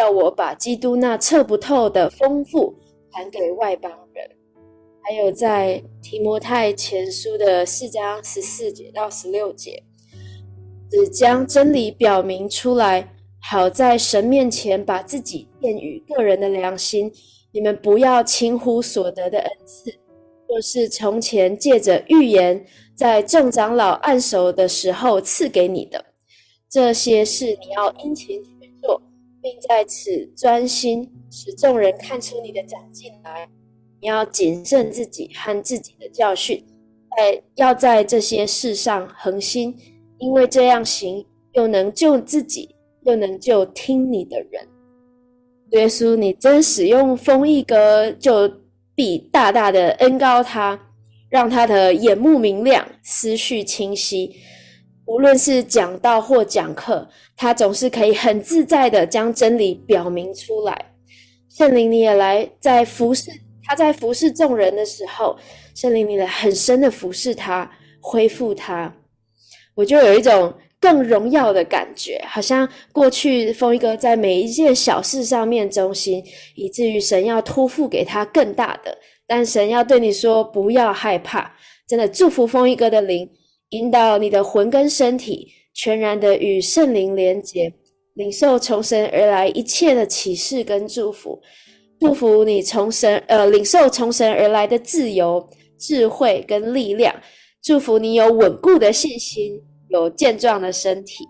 [0.02, 2.74] 要我把基督那测不透的丰富
[3.12, 4.28] 传给外邦人，
[5.04, 9.84] 还有在提摩太前书的四章十四节到十六节，
[10.90, 17.12] 只将真理表明出来，好在神面前把自己验于个人的良心。
[17.52, 19.94] 你们不要轻忽所得的恩赐，
[20.48, 26.04] 若是从前借着预言，在众长老按手的时候赐给你的，
[26.68, 28.42] 这些事你要殷勤。
[29.42, 33.50] 并在此专心，使众人看出你的长进来。
[34.00, 36.64] 你要谨慎自己和自己的教训，
[37.16, 39.78] 在要在这些事上恒心，
[40.18, 44.68] 因为这样行，又能救自己，又能救听你的人。
[45.72, 48.52] 耶稣，你真使用封一个就
[48.94, 50.80] 必大大的恩膏他，
[51.30, 54.36] 让他的眼目明亮，思绪清晰。
[55.06, 60.94] 无论是讲道或讲课，他总是可以很自在的将真理表明出来。
[61.50, 63.30] 圣灵，你也来在服侍
[63.64, 65.38] 他，在服侍众人的时候，
[65.76, 68.94] 圣灵，你来很深的服侍他，恢复他。
[69.76, 76.24] 我就有一种更荣耀的感觉，好像过去凤一哥在每一件小事上面忠心，
[76.56, 78.98] 以至于神要托付给他更大的。
[79.28, 81.54] 但神要对你说，不要害怕，
[81.88, 83.30] 真的祝福凤一哥的灵。
[83.72, 87.74] 引导你的魂跟身体全然的与圣灵连结，
[88.14, 91.42] 领受从神而来一切的启示跟祝福，
[92.00, 95.46] 祝福你从神呃领受从神而来的自由、
[95.78, 97.16] 智慧跟力量，
[97.64, 101.26] 祝福你有稳固的信心，有健壮的身体。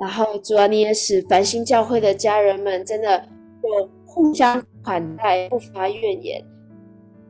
[0.00, 3.28] 然后主啊，你也使繁星教会的家人们真的
[3.64, 6.40] 有互相款待，不发怨言。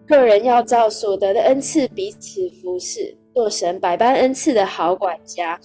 [0.07, 3.18] 个人要照所得的恩赐彼此服侍。
[3.39, 5.57] 做神百般恩赐的好管家，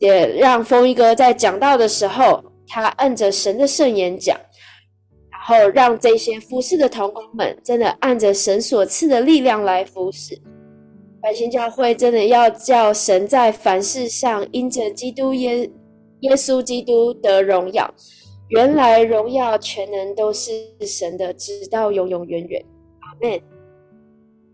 [0.00, 4.38] 也让风一哥在讲道的时候，他按着神的圣言讲，
[5.32, 10.38] 然后让这些服侍的同工们真的按着神所赐的力量来服侍。
[11.22, 15.70] 繁星教会真的要叫神在凡事上因着基督耶
[16.20, 17.90] 耶稣基督得荣耀，
[18.50, 20.52] 原来荣耀全能都是
[20.82, 22.62] 神的，直到永永远远。
[23.00, 23.57] 阿门。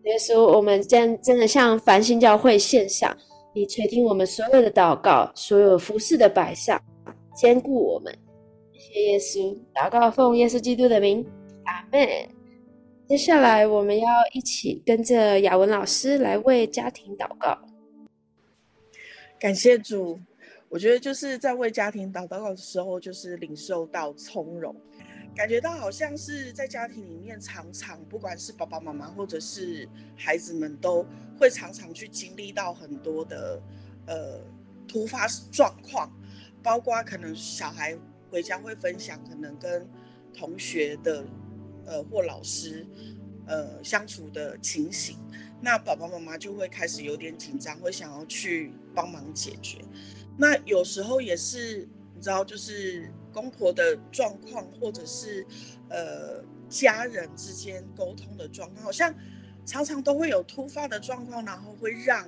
[0.05, 3.16] 耶稣，我们真真的向繁星教会献上，
[3.55, 6.78] 你垂听我们所有的祷告，所有服侍的摆上，
[7.34, 8.14] 坚固我们。
[8.74, 11.24] 谢谢耶稣，祷告奉耶稣基督的名，
[11.64, 12.07] 阿门。
[13.09, 17.59] 接下来，我们要一起跟着雅文老师来为家庭祷告。
[19.40, 20.20] 感谢主，
[20.68, 24.76] 我觉得就是在为家庭祷告的时候，就是领受到从容。
[25.35, 31.05] 感觉到好像是在家庭里面，常常不管是爸爸妈妈或者是孩子们，都
[31.39, 33.61] 会常常去经历到很多的
[34.07, 34.41] 呃
[34.87, 36.09] 突发状况，
[36.62, 37.99] 包括可能小孩
[38.30, 39.89] 回家会分享，可能跟
[40.32, 41.24] 同学的
[41.85, 42.87] 呃或老师
[43.47, 45.18] 呃相处的情形，
[45.61, 49.85] 那爸爸妈妈就会开始有点紧张，会想要去帮忙解决。
[50.39, 53.11] 那有时候也是你知道，就是。
[53.35, 55.45] 公婆的状况，或者是
[55.91, 59.12] 呃家人之间沟通的状况，好像
[59.66, 62.26] 常常都会有突发的状况，然后会让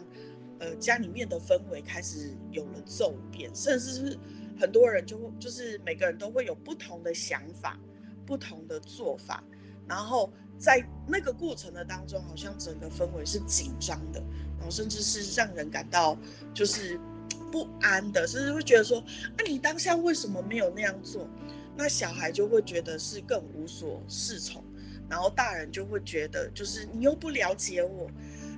[0.59, 4.18] 呃家里面的氛围开始有了骤变，甚至是
[4.59, 7.78] 很多人就就是每个人都会有不同的想法、
[8.26, 9.42] 不同的做法，
[9.86, 14.20] 然后在那个过程的当中，好像整个氛围是紧张的，
[14.59, 16.18] 然后甚至是让人感到
[16.52, 17.00] 就是。
[17.57, 19.02] 不安的，甚至会觉得说，
[19.34, 21.26] 那、啊、你当下为什么没有那样做？
[21.74, 24.62] 那小孩就会觉得是更无所适从，
[25.09, 28.11] 然后大人就会觉得，就是你又不了解我。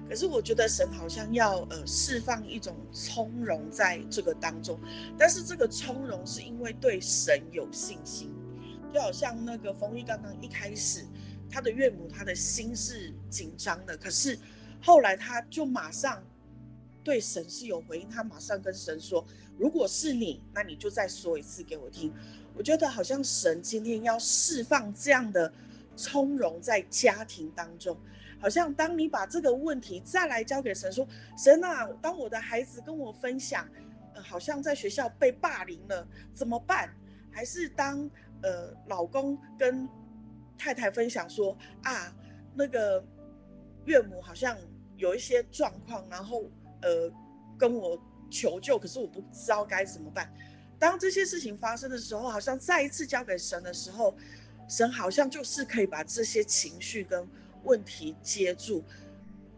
[0.09, 4.81] 可是我觉得神好像要呃释放一种从容在这个当中，
[5.17, 8.35] 但是这个从容是因为对神有信心，
[8.93, 11.05] 就好像那个冯毅刚刚一开始，
[11.49, 14.37] 他的岳母他的心是紧张的，可是
[14.83, 16.21] 后来他就马上。
[17.09, 22.13] 对神是有回应，他马上跟神说：“如果是你，那你就再说一次给我听。”
[22.55, 25.51] 我觉得好像神今天要释放这样的
[25.97, 27.97] 从容在家庭当中，
[28.39, 33.67] 好像当你把这个问题再来交给神说：“神啊，当我的孩子跟我分享，
[34.15, 36.95] 好像在学校被霸凌了，怎么办？”
[37.33, 38.11] 还是当
[38.43, 39.89] 呃老公跟
[40.59, 42.15] 太太分享说：“啊，
[42.55, 43.03] 那个
[43.87, 44.59] 岳母好像
[44.99, 46.45] 有一些状况，然后。”
[46.83, 47.13] 呃，
[47.59, 48.01] 跟我
[48.31, 50.33] 求救，可是我不知道该怎么办。
[50.79, 54.17] 当这些事情发生的时候，好像再一次交给神的时候，
[54.69, 57.27] 神好像就是可以把这些情绪跟
[57.65, 58.85] 问题接住。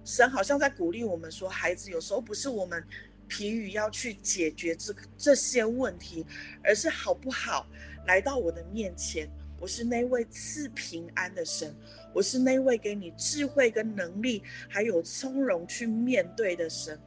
[0.05, 2.83] 神好像在鼓励我们说，孩子，有时候不是我们
[3.29, 6.25] 疲于要去解决这这些问题，
[6.64, 7.66] 而是好不好
[8.07, 9.31] 来到我的面前。
[9.61, 11.76] 我是那位赐平安的神，
[12.14, 16.98] 我是那位给你智慧跟能力，还有从容去面对的神。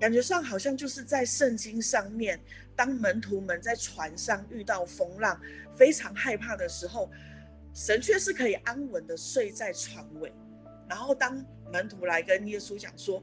[0.00, 2.38] 感觉上好像就是在圣经上面，
[2.74, 5.40] 当门徒们在船上遇到风浪，
[5.76, 7.08] 非常害怕的时候，
[7.72, 10.32] 神却是可以安稳的睡在船尾。
[10.88, 13.22] 然后当门徒来跟耶稣讲说：“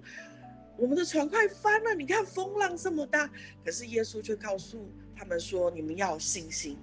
[0.80, 3.30] 我们的船快翻了，你看风浪这么大。”
[3.66, 6.78] 可是耶稣却告诉他们说：“你们要有信心。”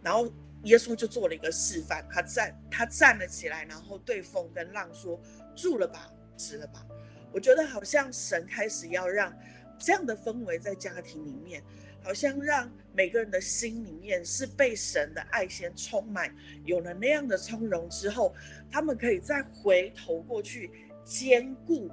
[0.00, 0.32] 然后。
[0.64, 5.20] 耶稣就做了一个示范，他站，他站了起来，然后对风跟浪说
[5.56, 6.86] ：“住了吧，止了吧。”
[7.32, 9.34] 我觉得好像神开始要让
[9.78, 11.62] 这样的氛围在家庭里面，
[12.02, 16.32] 好像让每个人的心里面是被神的爱先充满，
[16.64, 18.34] 有了那样的从容之后，
[18.70, 20.70] 他们可以再回头过去
[21.04, 21.90] 兼顾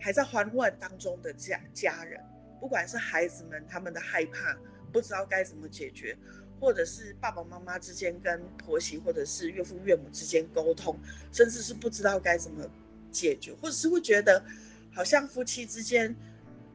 [0.00, 2.20] 还在慌乱当中的家家人，
[2.60, 4.58] 不管是孩子们他们的害怕，
[4.92, 6.18] 不知道该怎么解决。
[6.60, 10.98] 或者是爸爸妈妈之间跟婆媳，或者是岳父岳母之间沟通，
[11.32, 12.68] 甚至是不知道该怎么
[13.10, 14.44] 解决，或者是会觉得
[14.92, 16.14] 好像夫妻之间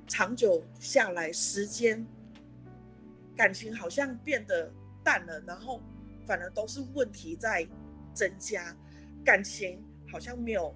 [0.07, 2.05] 长久下来，时间
[3.35, 4.71] 感情好像变得
[5.03, 5.81] 淡了，然后
[6.25, 7.67] 反而都是问题在
[8.13, 8.75] 增加，
[9.25, 10.73] 感情好像没有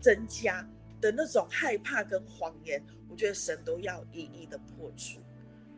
[0.00, 0.68] 增加
[1.00, 5.20] 的那种害怕跟谎言，我觉得神都要一一的破除。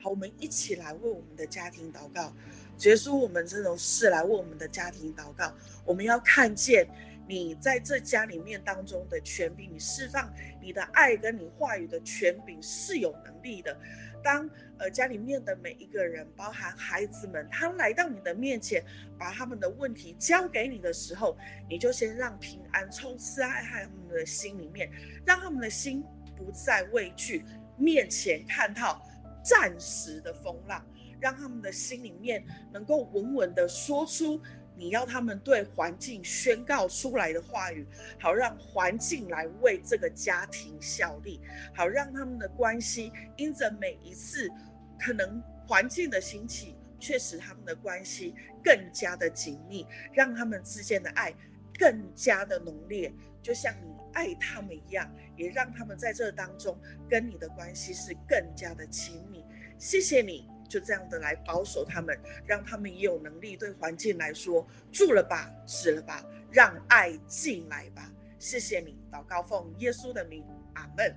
[0.08, 2.32] 我们一起来为我们的家庭祷告，
[2.76, 5.52] 结束我们这种事来为我们的家庭祷告。
[5.84, 6.86] 我们要看见
[7.26, 13.76] 你在这家里面当中的权柄，你释放你的爱跟你话语的权柄是有能力的。
[14.22, 14.48] 当
[14.78, 18.82] 呃家里面的每一个人，包含孩子们，他来到你的面前，
[19.16, 21.36] 把他们的问题交给你的时候，
[21.68, 24.90] 你就先让平安充斥在他们的心里面，
[25.24, 26.02] 让他们的心
[26.36, 27.44] 不再畏惧
[27.76, 29.00] 面前看到。
[29.48, 30.84] 暂时的风浪，
[31.20, 34.40] 让他们的心里面能够稳稳的说出
[34.74, 37.86] 你要他们对环境宣告出来的话语，
[38.18, 41.40] 好让环境来为这个家庭效力，
[41.74, 44.50] 好让他们的关系因着每一次
[44.98, 48.34] 可能环境的兴起，却使他们的关系
[48.64, 51.32] 更加的紧密，让他们之间的爱
[51.78, 55.06] 更加的浓烈，就像你爱他们一样，
[55.36, 56.74] 也让他们在这当中
[57.06, 59.44] 跟你的关系是更加的亲密。
[59.76, 68.10] 谢谢你，就这样的来保守他们，让他们也有能力对环境来说住了吧，死了吧，让爱进来吧。
[68.38, 70.42] 谢谢你，祷告奉耶稣的名，
[70.74, 71.14] 阿门。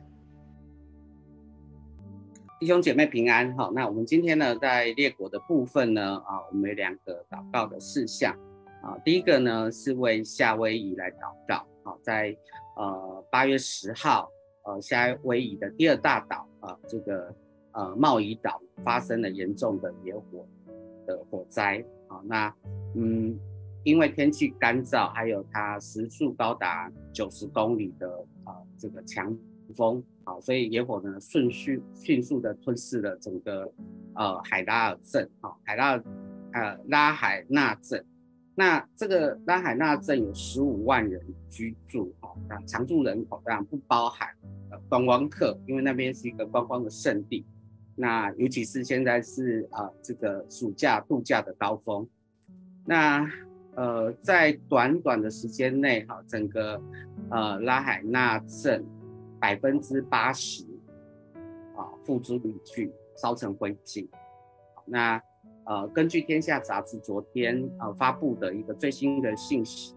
[2.59, 8.37] 弟兄姐妹平安，好，那我们今天呢，在列国的部分呢，啊，我们有两个祷告的事项，
[8.83, 12.35] 啊，第一个呢是为夏威夷来祷告，好，在
[12.79, 14.31] 呃八月十号，
[14.63, 17.31] 呃夏威夷的第二大岛啊，这个。
[17.71, 20.45] 呃，茂宜岛发生了严重的野火
[21.05, 22.53] 的火灾啊，那
[22.95, 23.39] 嗯，
[23.83, 28.09] 因为天气干燥，还有它时速高达九十公里的
[28.43, 29.33] 啊、这个强
[29.75, 33.71] 风啊，所以野火呢顺序迅速的吞噬了整个
[34.15, 35.91] 呃海拉尔镇啊，海拉
[36.53, 38.03] 呃拉海纳镇。
[38.55, 42.11] 那这个拉海纳镇有十五万人居住
[42.49, 44.27] 啊，常住人口当然不包含
[44.71, 47.45] 呃观光客，因为那边是一个观光的圣地。
[47.95, 52.07] 那尤其是现在是啊、呃，这个暑假度假的高峰。
[52.85, 53.27] 那
[53.75, 56.81] 呃，在短短的时间内，哈，整个
[57.29, 58.85] 呃拉海纳镇
[59.39, 60.63] 百分之八十
[61.75, 64.07] 啊付诸离去，烧成灰烬。
[64.85, 65.21] 那
[65.65, 69.93] 呃，根据《天下》杂志昨天呃发布的一个最新的信息，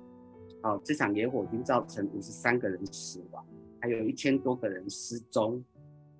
[0.63, 3.45] 哦、这场野火已经造成五十三个人死亡，
[3.81, 5.63] 还有一千多个人失踪。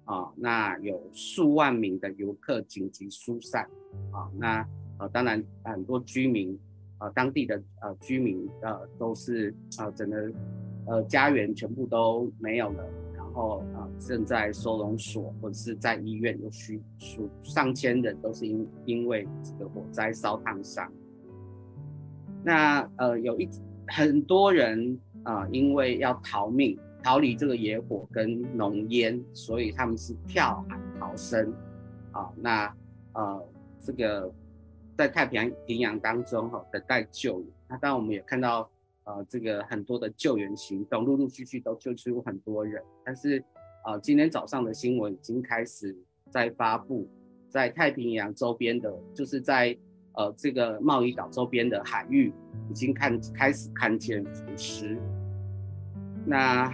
[0.05, 3.63] 啊，那有数万名的游客紧急疏散，
[4.11, 4.69] 啊，那
[4.99, 6.59] 呃，当然很多居民，
[6.99, 10.33] 呃，当地的呃居民呃都是呃整个
[10.87, 12.85] 呃家园全部都没有了，
[13.15, 20.93] 然后呃正在收容所或者是在医院有需数上千人都是因因为这个火灾烧烫伤，
[22.43, 23.49] 那呃有一
[23.95, 26.79] 很多人啊，因为要逃命。
[27.05, 31.53] 逃离这个野火跟浓烟，所以他们是跳海逃生
[32.13, 32.31] 啊。
[32.37, 32.73] 那
[33.13, 33.45] 呃，
[33.81, 34.33] 这个
[34.97, 37.49] 在太平洋平洋当中哈，等待救援。
[37.69, 38.71] 那当然我们也看到
[39.03, 42.81] 呃，这个很多的救援行动，陆陆续续都救出很多人。
[43.05, 43.45] 但是
[43.85, 45.99] 呃，今天早上的新闻已经开始
[46.31, 47.09] 在发布，
[47.49, 49.77] 在太平洋周边的，就是在
[50.15, 52.33] 呃这个贸易岛周边的海域，
[52.71, 54.99] 已经看开始看见浮尸。
[56.25, 56.73] 那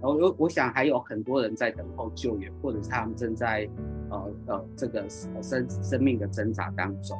[0.00, 3.68] 我我我想还有很多人在等候救援，或者是他们正在
[4.10, 7.18] 呃呃这个生生命的挣扎当中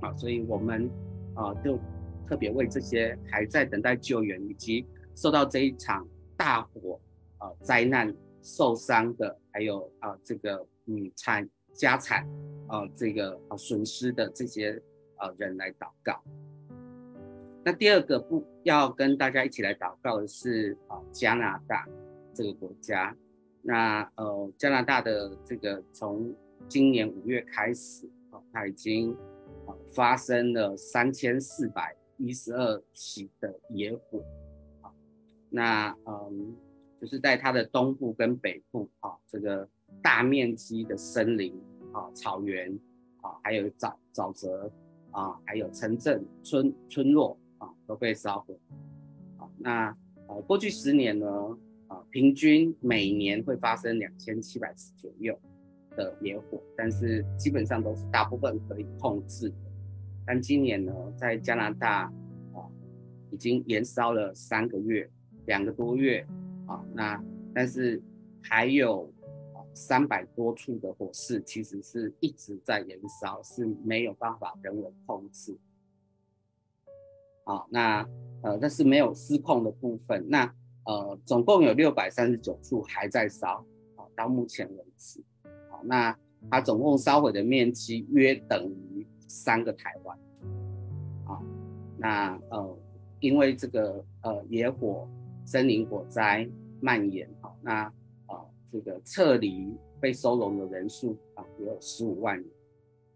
[0.00, 0.88] 啊，所以我们
[1.34, 1.78] 啊就
[2.26, 6.06] 特别为这些还在等待救援以及受到这一场
[6.36, 7.00] 大火
[7.40, 11.48] 呃灾难受伤的，还有啊这个嗯产
[11.78, 12.28] 家产
[12.66, 14.82] 啊这个啊损失的这些
[15.18, 16.20] 呃人来祷告。
[17.64, 21.86] 那第二个不要跟大家一起来祷告的是啊加拿大
[22.34, 23.16] 这个国家，
[23.62, 26.34] 那呃加拿大的这个从
[26.68, 29.14] 今年五月开始啊，它已经
[29.64, 34.20] 啊发生了三千四百一十二起的野火
[34.80, 34.90] 啊，
[35.48, 36.56] 那嗯
[37.00, 39.68] 就是在它的东部跟北部啊这个
[40.02, 41.54] 大面积的森林
[41.92, 42.72] 啊、草原
[43.22, 44.70] 啊，还有沼沼泽
[45.10, 48.58] 啊，还有城镇村村落啊，都被烧毁。
[49.38, 51.26] 啊，那呃，过去十年呢，
[51.86, 55.38] 啊，平均每年会发生两千七百次左右
[55.96, 59.56] 的野火，但是基本上都是大部分可以控制的。
[60.26, 62.02] 但今年呢，在加拿大
[62.52, 62.68] 啊，
[63.30, 65.10] 已经延烧了三个月，
[65.46, 66.26] 两个多月
[66.66, 67.22] 啊，那
[67.54, 68.02] 但是
[68.42, 69.10] 还有。
[69.78, 75.56] 三百多处的火势其实是一直在燃烧，是没有办法人为控制。
[77.44, 78.04] 好，那
[78.42, 80.26] 呃，但是没有失控的部分。
[80.28, 80.52] 那
[80.84, 83.64] 呃，总共有六百三十九处还在烧，
[83.94, 85.22] 好，到目前为止。
[85.70, 86.18] 好，那
[86.50, 90.18] 它总共烧毁的面积约等于三个台湾。
[91.24, 91.40] 好，
[91.96, 92.78] 那呃，
[93.20, 95.08] 因为这个呃野火、
[95.46, 96.50] 森林火灾
[96.80, 97.92] 蔓延，好，那。
[98.70, 102.44] 这个撤离被收容的人数啊，有十五万人。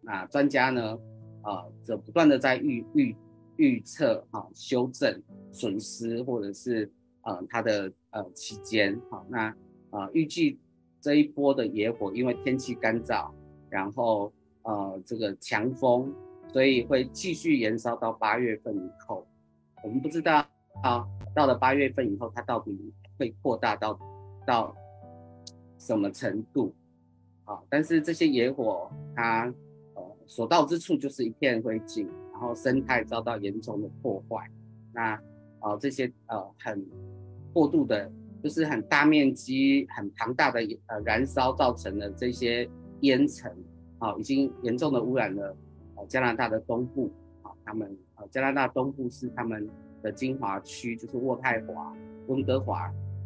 [0.01, 0.99] 那专家呢，
[1.43, 3.17] 啊，则不断的在预预
[3.57, 5.23] 预测哈，修正
[5.53, 6.91] 损失或者是
[7.23, 9.25] 呃它的呃期间哈。
[9.29, 9.55] 那
[9.91, 10.59] 啊，预计
[11.01, 13.31] 这一波的野火，因为天气干燥，
[13.69, 14.33] 然后
[14.63, 16.13] 呃这个强风，
[16.49, 19.27] 所以会继续延烧到八月份以后。
[19.85, 20.45] 我们不知道
[20.83, 22.77] 啊，到了八月份以后，它到底
[23.19, 23.99] 会扩大到
[24.47, 24.75] 到。
[25.83, 26.73] 什么程度？
[27.45, 29.53] 啊，但是这些野火，它
[29.95, 34.49] 呃所到之处就是一片灰烬，然后生态遭到严重的破坏。
[34.95, 35.21] 那
[35.59, 36.87] 啊这些呃很
[37.53, 38.09] 过度的，
[38.41, 42.71] 就是很大面积、很庞大的呃燃烧造成的这些
[43.01, 43.53] 烟尘，
[43.99, 45.57] 啊，已经严重的污染了
[45.97, 47.11] 呃加拿大的东部。
[47.43, 49.69] 啊，他们呃加拿大东部是他们
[50.01, 51.93] 的精华区，就是渥太华、
[52.29, 52.83] 温哥华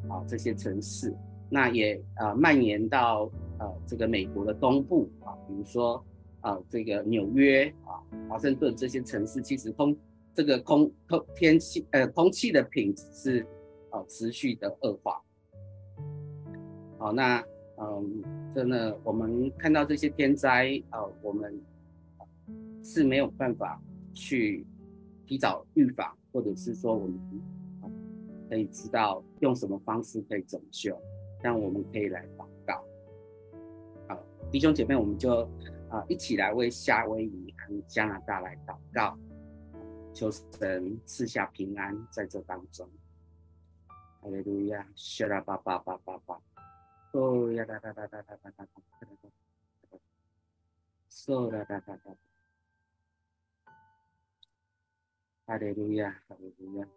[0.09, 1.15] 啊这些城市。
[1.49, 6.05] 那也呃蔓延到呃这个美国的东部啊，比如说
[6.43, 9.97] 呃这个纽约啊、华盛顿这些城市，其实空
[10.35, 13.47] 这个空空天气呃空气的品质是
[13.91, 15.23] 呃持续的恶化。
[16.99, 17.45] 好，那
[17.79, 18.23] 嗯
[18.55, 21.61] 真的我们看到这些天灾呃我们
[22.83, 23.81] 是没有办法
[24.13, 24.67] 去
[25.27, 27.19] 提早预防，或者是说我们
[28.49, 30.97] 可以知道用什么方式可以拯救。
[31.43, 32.85] 让我们可以来祷告，
[34.09, 34.19] 好，
[34.51, 35.49] 弟兄姐妹，我们就
[35.91, 39.17] 啊一起来为夏威夷和加拿大来祷告，
[40.13, 42.89] 求神赐下平安在这当中。
[44.21, 46.41] 哈利路亚，谢拉巴巴巴巴巴，
[47.13, 48.67] 哦呀哒哒哒哒哒哒哒哒
[49.01, 49.07] 哒
[49.91, 49.99] 哒，
[51.11, 52.17] 嗦哒哒哒哒，
[55.47, 56.89] 哈利路亚，哈利路亚。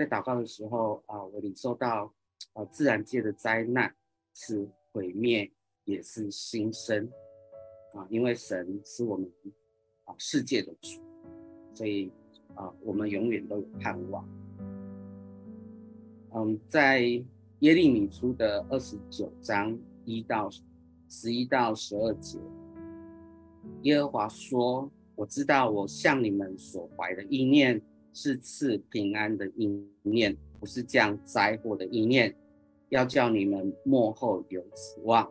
[0.00, 2.10] 在祷告的时候啊，我领受到。
[2.54, 3.94] 啊，自然界的灾难
[4.34, 5.52] 是毁灭，
[5.84, 7.08] 也是新生
[7.94, 8.04] 啊！
[8.08, 9.30] 因为神是我们
[10.04, 11.00] 啊世界的主，
[11.74, 12.10] 所以
[12.54, 14.26] 啊，我们永远都有盼望。
[16.34, 17.02] 嗯，在
[17.58, 20.50] 耶利米书的二十九章一到
[21.08, 22.40] 十一到十二节，
[23.82, 27.80] 耶和华说：“我知道我向你们所怀的意念
[28.12, 32.36] 是赐平安的意念。”不是降灾祸的意念，
[32.90, 35.26] 要叫你们末后有指望。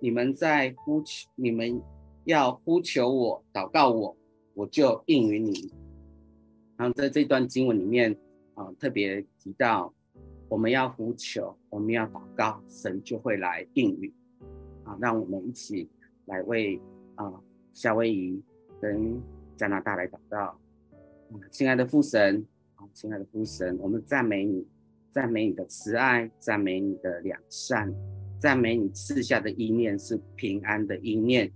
[0.00, 1.82] 你们在呼求，你们
[2.24, 4.16] 要呼求我，祷告我，
[4.54, 5.70] 我就应允你。
[6.78, 8.16] 然后在这段经文里面
[8.54, 9.92] 啊、特别提到
[10.48, 14.10] 我们要呼求，我们要祷告，神就会来应允。
[14.84, 15.90] 啊，让我们一起
[16.24, 16.80] 来为
[17.16, 17.30] 啊、
[17.74, 18.42] 夏威夷
[18.80, 19.20] 跟
[19.58, 20.58] 加拿大来祷告。
[21.50, 22.88] 亲爱的父神啊。
[22.92, 24.66] 亲爱的父神，我们赞美你，
[25.10, 27.94] 赞美你的慈爱，赞美你的良善，
[28.38, 31.52] 赞美你赐下的意念是平安的意念。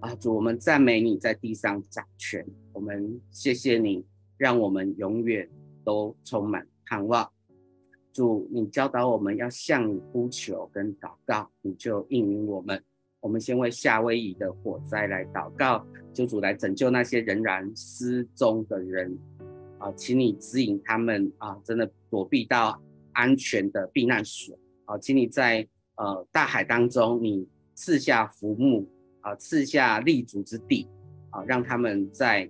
[0.00, 4.04] 啊，主，我们赞美你在地上掌权，我们谢谢你，
[4.36, 5.48] 让我们永远
[5.84, 7.30] 都充满盼望。
[8.12, 12.82] 主，你教导我们要向你呼求跟祷告，你就应允我们。
[13.20, 19.18] 我们先为夏威夷的火灾来祷告，求主来拯救那些仍然失踪的人。
[19.78, 22.80] 啊，请你指引他们啊，真的躲避到
[23.12, 28.88] 安全的避难所啊，请你在呃大海当中，你赐下浮木
[29.20, 30.88] 啊，赐下立足之地
[31.28, 32.48] 啊，让他们在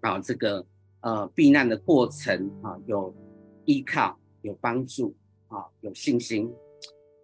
[0.00, 0.66] 啊这个
[1.02, 3.14] 呃避难的过程啊有
[3.64, 5.14] 依靠、有帮助
[5.46, 6.52] 啊、有信心。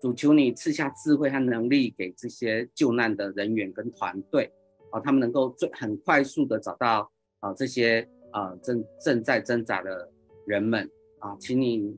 [0.01, 4.53] 主求你赐下智慧和能力给这些救难的人员跟团队
[4.90, 8.09] 啊，他们能够最很快速的找到啊这些。
[8.32, 10.12] 啊，正正在挣扎的
[10.47, 10.90] 人们
[11.20, 11.97] 啊，请你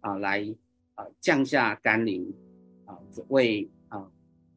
[0.00, 0.42] 啊来
[0.94, 2.32] 啊降下甘霖
[2.86, 2.96] 啊，
[3.28, 4.10] 为啊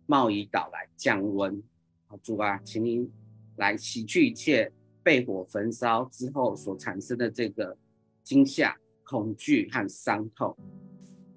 [0.06, 1.62] 冒雨岛来降温
[2.08, 2.16] 啊。
[2.24, 3.10] 主啊，请你
[3.58, 4.72] 来洗去一切
[5.04, 7.78] 被火焚烧之后所产生的这个
[8.24, 10.56] 惊吓、恐惧和伤痛。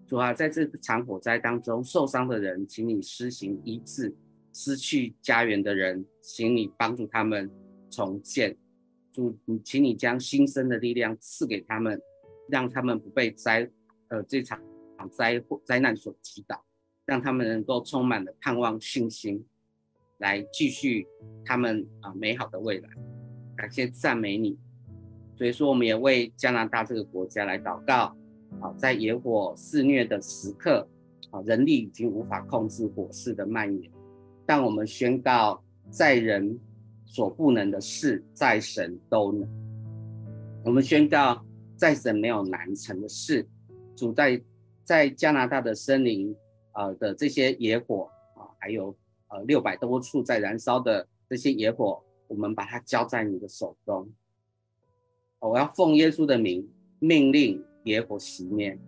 [0.06, 4.14] 主啊，在这场火灾当中受伤的人，请你施行医治；
[4.52, 7.50] 失去家园的人，请你帮助他们
[7.90, 8.56] 重建。
[9.12, 11.98] 主，请你将新生的力量赐给他们，
[12.50, 13.68] 让他们不被灾
[14.08, 14.60] 呃这场
[15.10, 16.62] 灾祸灾难所击倒，
[17.06, 19.42] 让他们能够充满了盼望、信心，
[20.18, 21.06] 来继续
[21.46, 22.88] 他们啊美好的未来。
[23.56, 24.58] 感谢赞美你，
[25.34, 28.14] 所以说我们也为加拿大这个国家来祷告。
[28.60, 30.88] 啊，在野火肆虐的时刻，
[31.30, 33.90] 啊，人力已经无法控制火势的蔓延，
[34.46, 36.58] 但我们宣告，在人。
[37.06, 39.48] 所不能的事，在神都能。
[40.64, 41.44] 我们宣告，
[41.76, 43.46] 在神没有难成的事。
[43.94, 44.42] 主在
[44.82, 46.34] 在加拿大的森林
[46.72, 48.96] 啊、的这些野火啊、还有
[49.28, 54.10] 呃六百多处在燃烧的这些野火，我们把它交在你的手中。
[55.38, 58.78] 我要奉耶稣的名命令野火熄灭。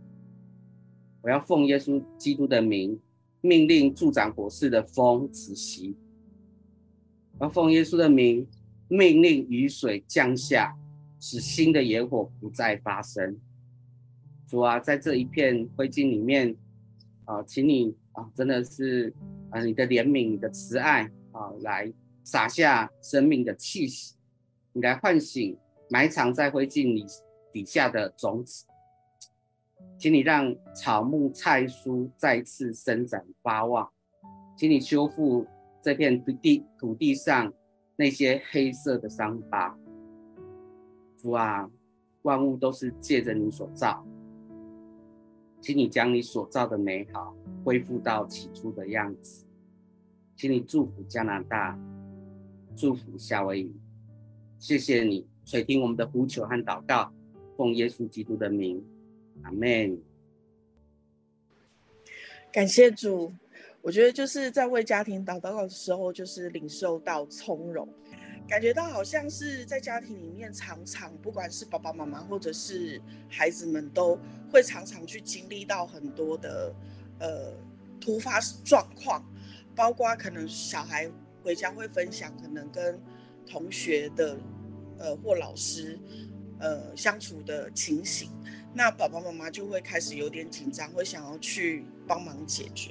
[1.23, 3.01] 我要奉耶稣基督的名
[3.41, 5.97] 命令助长火势的风止息。
[7.41, 8.47] 要奉耶稣的名，
[8.89, 10.77] 命令雨水降下，
[11.21, 13.39] 使新的野火不再发生。
[14.47, 16.57] 主啊，在这一片灰烬里面，
[17.25, 19.13] 啊，请你啊，真的是
[19.51, 21.93] 啊，你的怜悯、你的慈爱啊，来
[22.25, 24.15] 洒下生命的气息，
[24.73, 25.59] 你来唤醒
[25.91, 27.05] 埋藏在灰烬里
[27.53, 28.65] 底下的种子，
[29.99, 33.91] 请你让草木菜蔬再次生长发旺，
[34.57, 35.47] 请你修复。
[35.83, 37.53] 这片土地土地上
[37.95, 39.79] 那些黑色的伤疤，
[41.17, 41.71] 主啊，
[42.23, 44.05] 万物都是借着你所造，
[45.61, 49.47] 请你将你所造的美好恢复到起初的样子，
[50.35, 51.79] 请你祝福加拿大，
[52.75, 53.77] 祝福夏威夷，
[54.59, 57.13] 谢谢你垂听我们的呼求和祷告，
[57.57, 58.85] 奉耶稣基督的名，
[59.43, 60.01] 阿门。
[62.53, 63.33] 感谢主。
[63.83, 67.89] 我觉得就是在为家庭祷告的时候，就是领受到从容，
[68.49, 74.19] 感觉到好像是在家庭里面，常常不管是爸爸妈妈或者是孩子们，都
[74.51, 76.75] 会常常去经历到很多的
[77.21, 77.53] 呃
[78.01, 79.25] 突发状况，
[79.77, 81.09] 包括可能小孩
[81.45, 83.01] 回家会分享，可能跟
[83.47, 84.37] 同学的
[84.99, 85.97] 呃或老师
[86.59, 88.29] 呃相处的情形，
[88.77, 92.91] 那爸爸妈妈就会开始有点紧张，会想要去帮忙解决。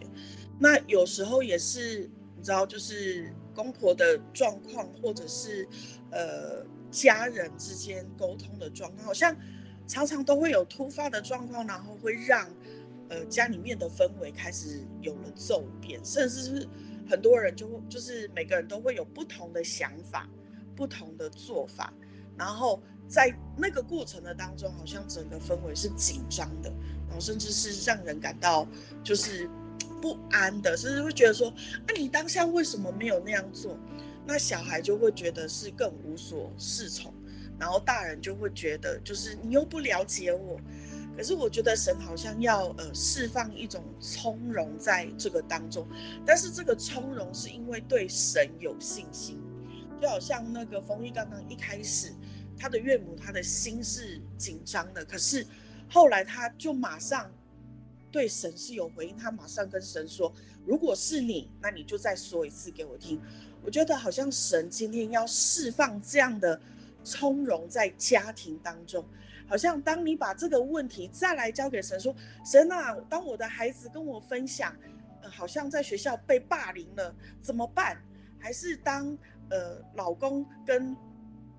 [0.57, 5.67] 那有时候也是，你知道，就是公婆的状况，或者是
[6.09, 9.35] 呃家人之间沟通的状况，好像
[9.85, 12.49] 常常都会有突发的状况，然后会让
[13.09, 16.67] 呃家里面的氛围开始有了骤变，甚至是
[17.07, 20.27] 很多人就就是每个人都会有不同的想法、
[20.75, 21.93] 不同的做法，
[22.35, 26.69] 然后在那个过程的当中，好像整个氛围是紧张的，
[27.07, 28.67] 然后甚至是让人感到
[29.03, 29.49] 就是。
[30.01, 33.75] 不安的，甚至会觉得说，啊、你当下为什么没有那样做？
[34.27, 37.11] 那小孩就会觉得是更无所适从，
[37.57, 40.59] 然后大人就会觉得，就是你又不了解我。
[41.17, 45.87] 可是我觉得神好像要呃释放一种从容在这个当中，
[46.23, 49.41] 但是这个从容是因为对神有信心，
[49.99, 52.11] 就好像那个丰毅刚刚一开始，
[52.57, 55.45] 他的岳母他的心是紧张的，可是
[55.89, 57.31] 后来他就马上。
[58.11, 60.33] 对神是有回应，他马上跟神说
[60.65, 63.21] ：“如果是你，那你就再说一次给我听。”
[63.61, 66.57] 我觉得好像神今天要释放这样的
[67.03, 69.05] 从容在家庭当中，
[69.49, 72.15] 好像当你把这个问题再来交给神说
[72.49, 74.73] ：“神啊，当我的孩子跟我分享，
[75.23, 78.01] 好像在学校被霸凌了，怎么办？”
[78.39, 79.17] 还是当
[79.49, 80.95] 呃老公跟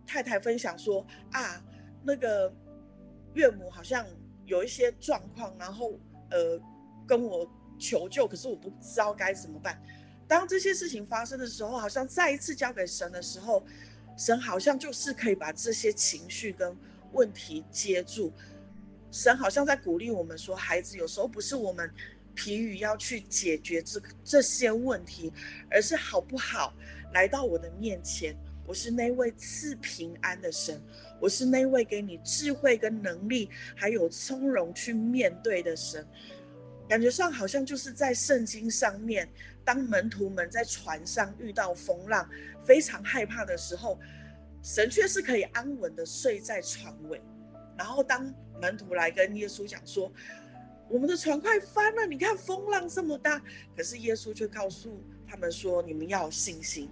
[0.07, 1.63] 太太分享说：“啊，
[2.03, 2.55] 那个
[3.35, 4.07] 岳母好像
[4.45, 5.99] 有一些状况，然后。”
[6.29, 6.61] 呃，
[7.07, 7.49] 跟我
[7.79, 9.81] 求救，可是我不知道该怎么办。
[10.27, 13.65] 当这些事情发生的时候，好像再一次交给神的时候，
[14.19, 16.77] 神好像就是可以把这些情绪跟
[17.13, 18.33] 问题接住。
[19.13, 21.89] 神好像在鼓励我们说，孩子，有时候不是我们
[22.35, 25.33] 疲于要去解决这这些问题，
[25.71, 26.75] 而是好不好
[27.13, 28.37] 来到我的面前。
[28.67, 30.81] 我是那位赐平安的神，
[31.21, 36.07] 我是那位给你智慧跟能力，还有从容去面对的神。
[36.89, 39.29] 感觉上好像就是在圣经上面，
[39.65, 42.29] 当门徒们在船上遇到风浪，
[42.65, 43.99] 非常害怕的时候，
[44.63, 47.21] 神却是可以安稳的睡在船尾。
[47.77, 50.11] 然后当门徒来跟耶稣讲说
[50.89, 53.43] ：“我们的船快翻了，你看风浪这么大。”
[53.77, 56.89] 可是耶稣却告诉他们说你们要有信心，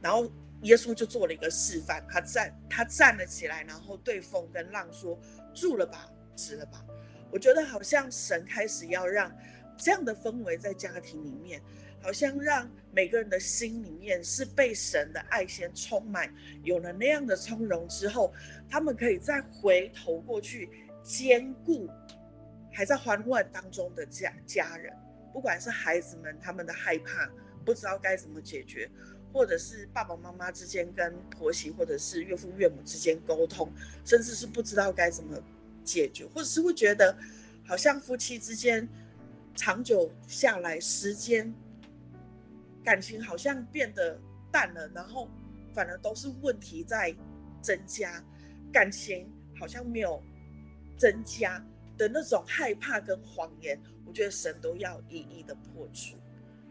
[0.00, 0.30] 然后
[0.62, 5.18] 耶稣就做了一个示范，他站他站了起来，然后对风跟浪说
[5.54, 6.84] ：“住了吧，止了吧。”
[7.32, 9.32] 我觉得好像神开始要让
[9.76, 11.62] 这样的氛围在家庭里面，
[12.02, 16.32] 好像让每个人的心里面是被神的爱先充满，
[16.64, 18.32] 有了那样的从容之后，
[18.68, 20.68] 他们可以再回头过去
[21.02, 21.88] 兼顾
[22.72, 24.92] 还在慌乱当中的家家人，
[25.32, 27.30] 不管是孩子们他们的害怕，
[27.64, 28.90] 不知道该怎么解决，
[29.32, 33.72] 或者是爸爸妈妈之间跟婆媳或者是岳父岳母之间沟通，
[34.04, 35.40] 甚至是不知道该怎么。
[35.82, 37.16] 解决，或者是会觉得
[37.66, 38.86] 好像夫妻之间
[39.56, 41.52] 长久下来，时间
[42.84, 44.20] 感情好像变得
[44.52, 45.26] 淡了，然后
[45.74, 47.12] 反而都是问题在
[47.62, 48.22] 增加，
[48.70, 49.26] 感情
[49.58, 50.22] 好像没有
[50.98, 51.58] 增加
[51.96, 56.18] 的那种害怕跟谎言，我觉得神都要一一的破除。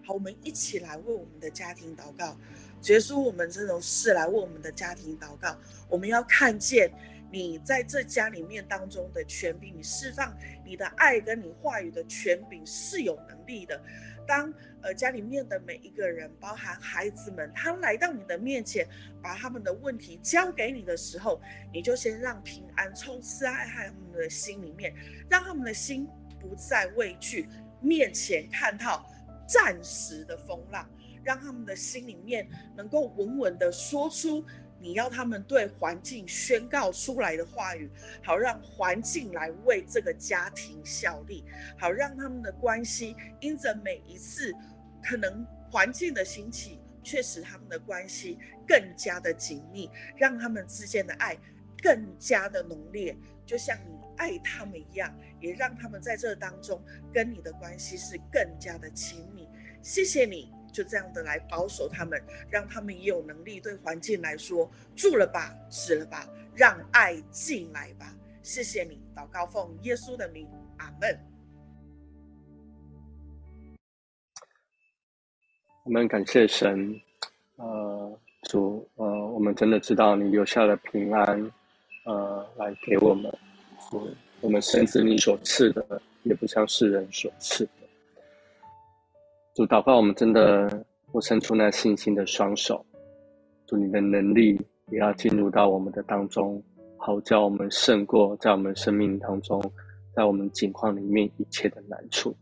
[0.09, 2.35] 好，我们一起来为我们的家庭祷告，
[2.81, 5.55] 结束我们这种事来为我们的家庭祷告，
[5.87, 6.91] 我们要看见。
[7.31, 10.35] 你在这家里面当中的权柄，你释放
[10.65, 13.79] 你的爱跟你话语的权柄是有能力的。
[14.27, 14.51] 当
[14.81, 18.83] 呃家里面的每一个人，包含孩子们，他来到你的面前，
[19.21, 21.39] 把他们的问题交给你的时候，
[21.71, 24.91] 你就先让平安充斥在他们的心里面，
[25.29, 26.07] 让他们的心
[26.39, 27.47] 不再畏惧
[27.79, 29.07] 面前看到
[29.49, 30.87] 暂时的风浪，
[31.23, 32.47] 让他们的心里面
[32.77, 34.45] 能够稳稳的说出。
[34.81, 37.89] 你要他们对环境宣告出来的话语，
[38.23, 41.43] 好让环境来为这个家庭效力，
[41.77, 44.53] 好让他们的关系因着每一次
[45.03, 51.37] 可能环境的兴起，却使他们的关系更加的紧密，让他们之间的爱
[51.83, 53.13] 更加的浓烈，
[53.45, 56.81] 就像你爱他们一样，也让他们在这当中
[57.13, 59.38] 跟你的关系是更加的亲密。
[59.81, 60.51] 谢谢你。
[60.71, 68.15] 就这样的来保守他们，让他们也有能力对环境来说，住了吧，死了吧，让爱进来吧。
[68.43, 71.19] 谢谢你，祷告奉耶稣的名，阿门。
[75.83, 77.01] 我们感谢神，
[77.55, 81.51] 呃，主，呃，我们真的知道你留下了平安，
[82.05, 83.37] 呃，来给我们，
[84.39, 87.67] 我们深知你所赐的，也不像世人所赐。
[89.59, 92.85] 主祷告，我们真的不伸出那信心的双手。
[93.65, 94.57] 主，你的能力
[94.89, 96.63] 也要进入到我们的当中，
[96.95, 99.61] 好叫我们胜过在我们生命当中，
[100.15, 102.33] 在我们境况里面一切的难处。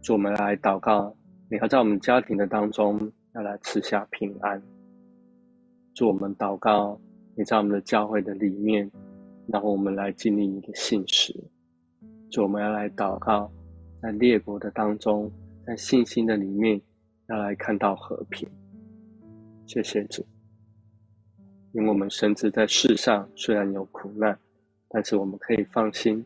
[0.00, 1.12] 主，我们来祷告，
[1.50, 4.62] 你要在我们家庭的当中要来赐下平安。
[5.92, 6.96] 主，我们祷告，
[7.34, 8.88] 你在我们的教会的里面，
[9.48, 11.34] 然后我们来经历你的信实。
[12.30, 13.50] 主，我们要来祷告，
[14.00, 15.28] 在列国的当中。
[15.68, 16.80] 在信心的里面，
[17.26, 18.48] 要来看到和平。
[19.66, 20.24] 谢谢主，
[21.72, 24.38] 因为我们深知在世上虽然有苦难，
[24.88, 26.24] 但是我们可以放心，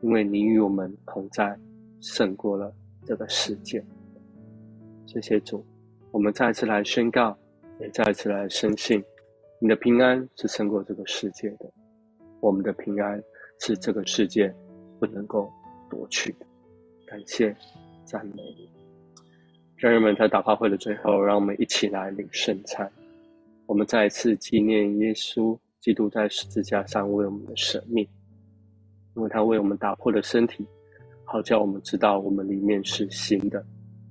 [0.00, 1.56] 因为你与我们同在，
[2.00, 2.74] 胜过了
[3.06, 3.80] 这个世界。
[5.06, 5.64] 谢谢主，
[6.10, 7.38] 我们再次来宣告，
[7.78, 9.00] 也再次来深信，
[9.60, 11.72] 你的平安是胜过这个世界的，
[12.40, 13.22] 我们的平安
[13.60, 14.52] 是这个世界
[14.98, 15.48] 不能够
[15.88, 16.46] 夺去的。
[17.06, 17.54] 感谢，
[18.04, 18.79] 赞美你。
[19.80, 22.86] 家人们，在打发会的最后，让我们一起来领圣餐。
[23.64, 28.06] 我们再一次纪念耶稣基督在十字架上为我们的舍命，
[29.16, 30.66] 因为他为我们打破了身体，
[31.24, 33.64] 好叫我们知道我们里面是新的。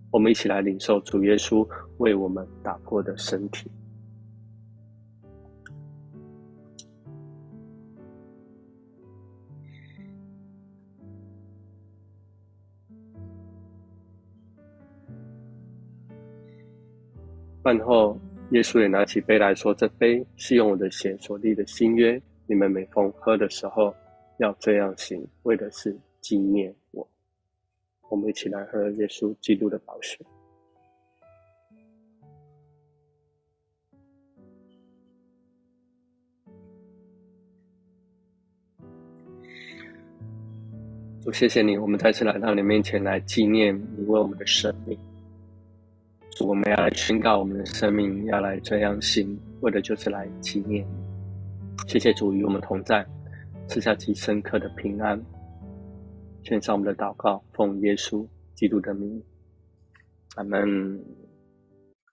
[0.10, 1.64] 我们一起来领受主耶稣
[2.00, 3.70] 为我们打破的身体。
[17.70, 23.94] 饭后，耶稣也拿起杯来说：“这杯是用我的血所立的新约，你们每逢喝的时候，
[24.40, 27.08] 要这样行，为的是纪念我。”
[28.10, 30.18] 我们一起来喝耶稣基督的宝血。
[41.22, 44.98] 主，谢谢你，我们再次来到你面前来纪念你为我们的生命。
[46.46, 51.90] 我们要来宣告我们的生命，要来这样行，为的就是来纪念你。
[51.90, 53.06] 谢谢主与我们同在，
[53.68, 55.20] 赐下极深刻的平安。
[56.44, 58.26] 献上我们的祷告，奉耶稣
[58.56, 59.22] 基督的名，
[60.36, 61.00] 阿门。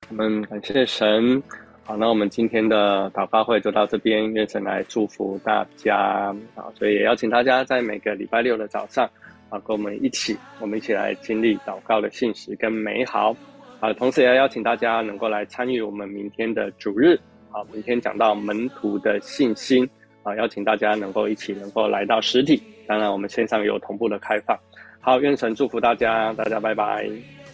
[0.09, 1.43] 我们感谢神。
[1.85, 6.35] 好，那我们今天的祷告会就到这边，愿神来祝福大家。
[6.55, 9.09] 好，所以也邀请大家在每个礼拜六的早上，
[9.51, 13.37] 啊，跟我们一起，我们一起来经历祷告的信实跟美好。
[13.81, 17.15] 啊，同时也要邀请大家能够来参与我们明天的主日，
[17.51, 19.89] 啊，明天讲到门徒的信心，
[20.23, 24.59] 啊，邀请大家能够一起能够来到实体，当然我们线上也有同步的开放。
[25.01, 27.36] 好，愿神祝福大家，大家拜拜。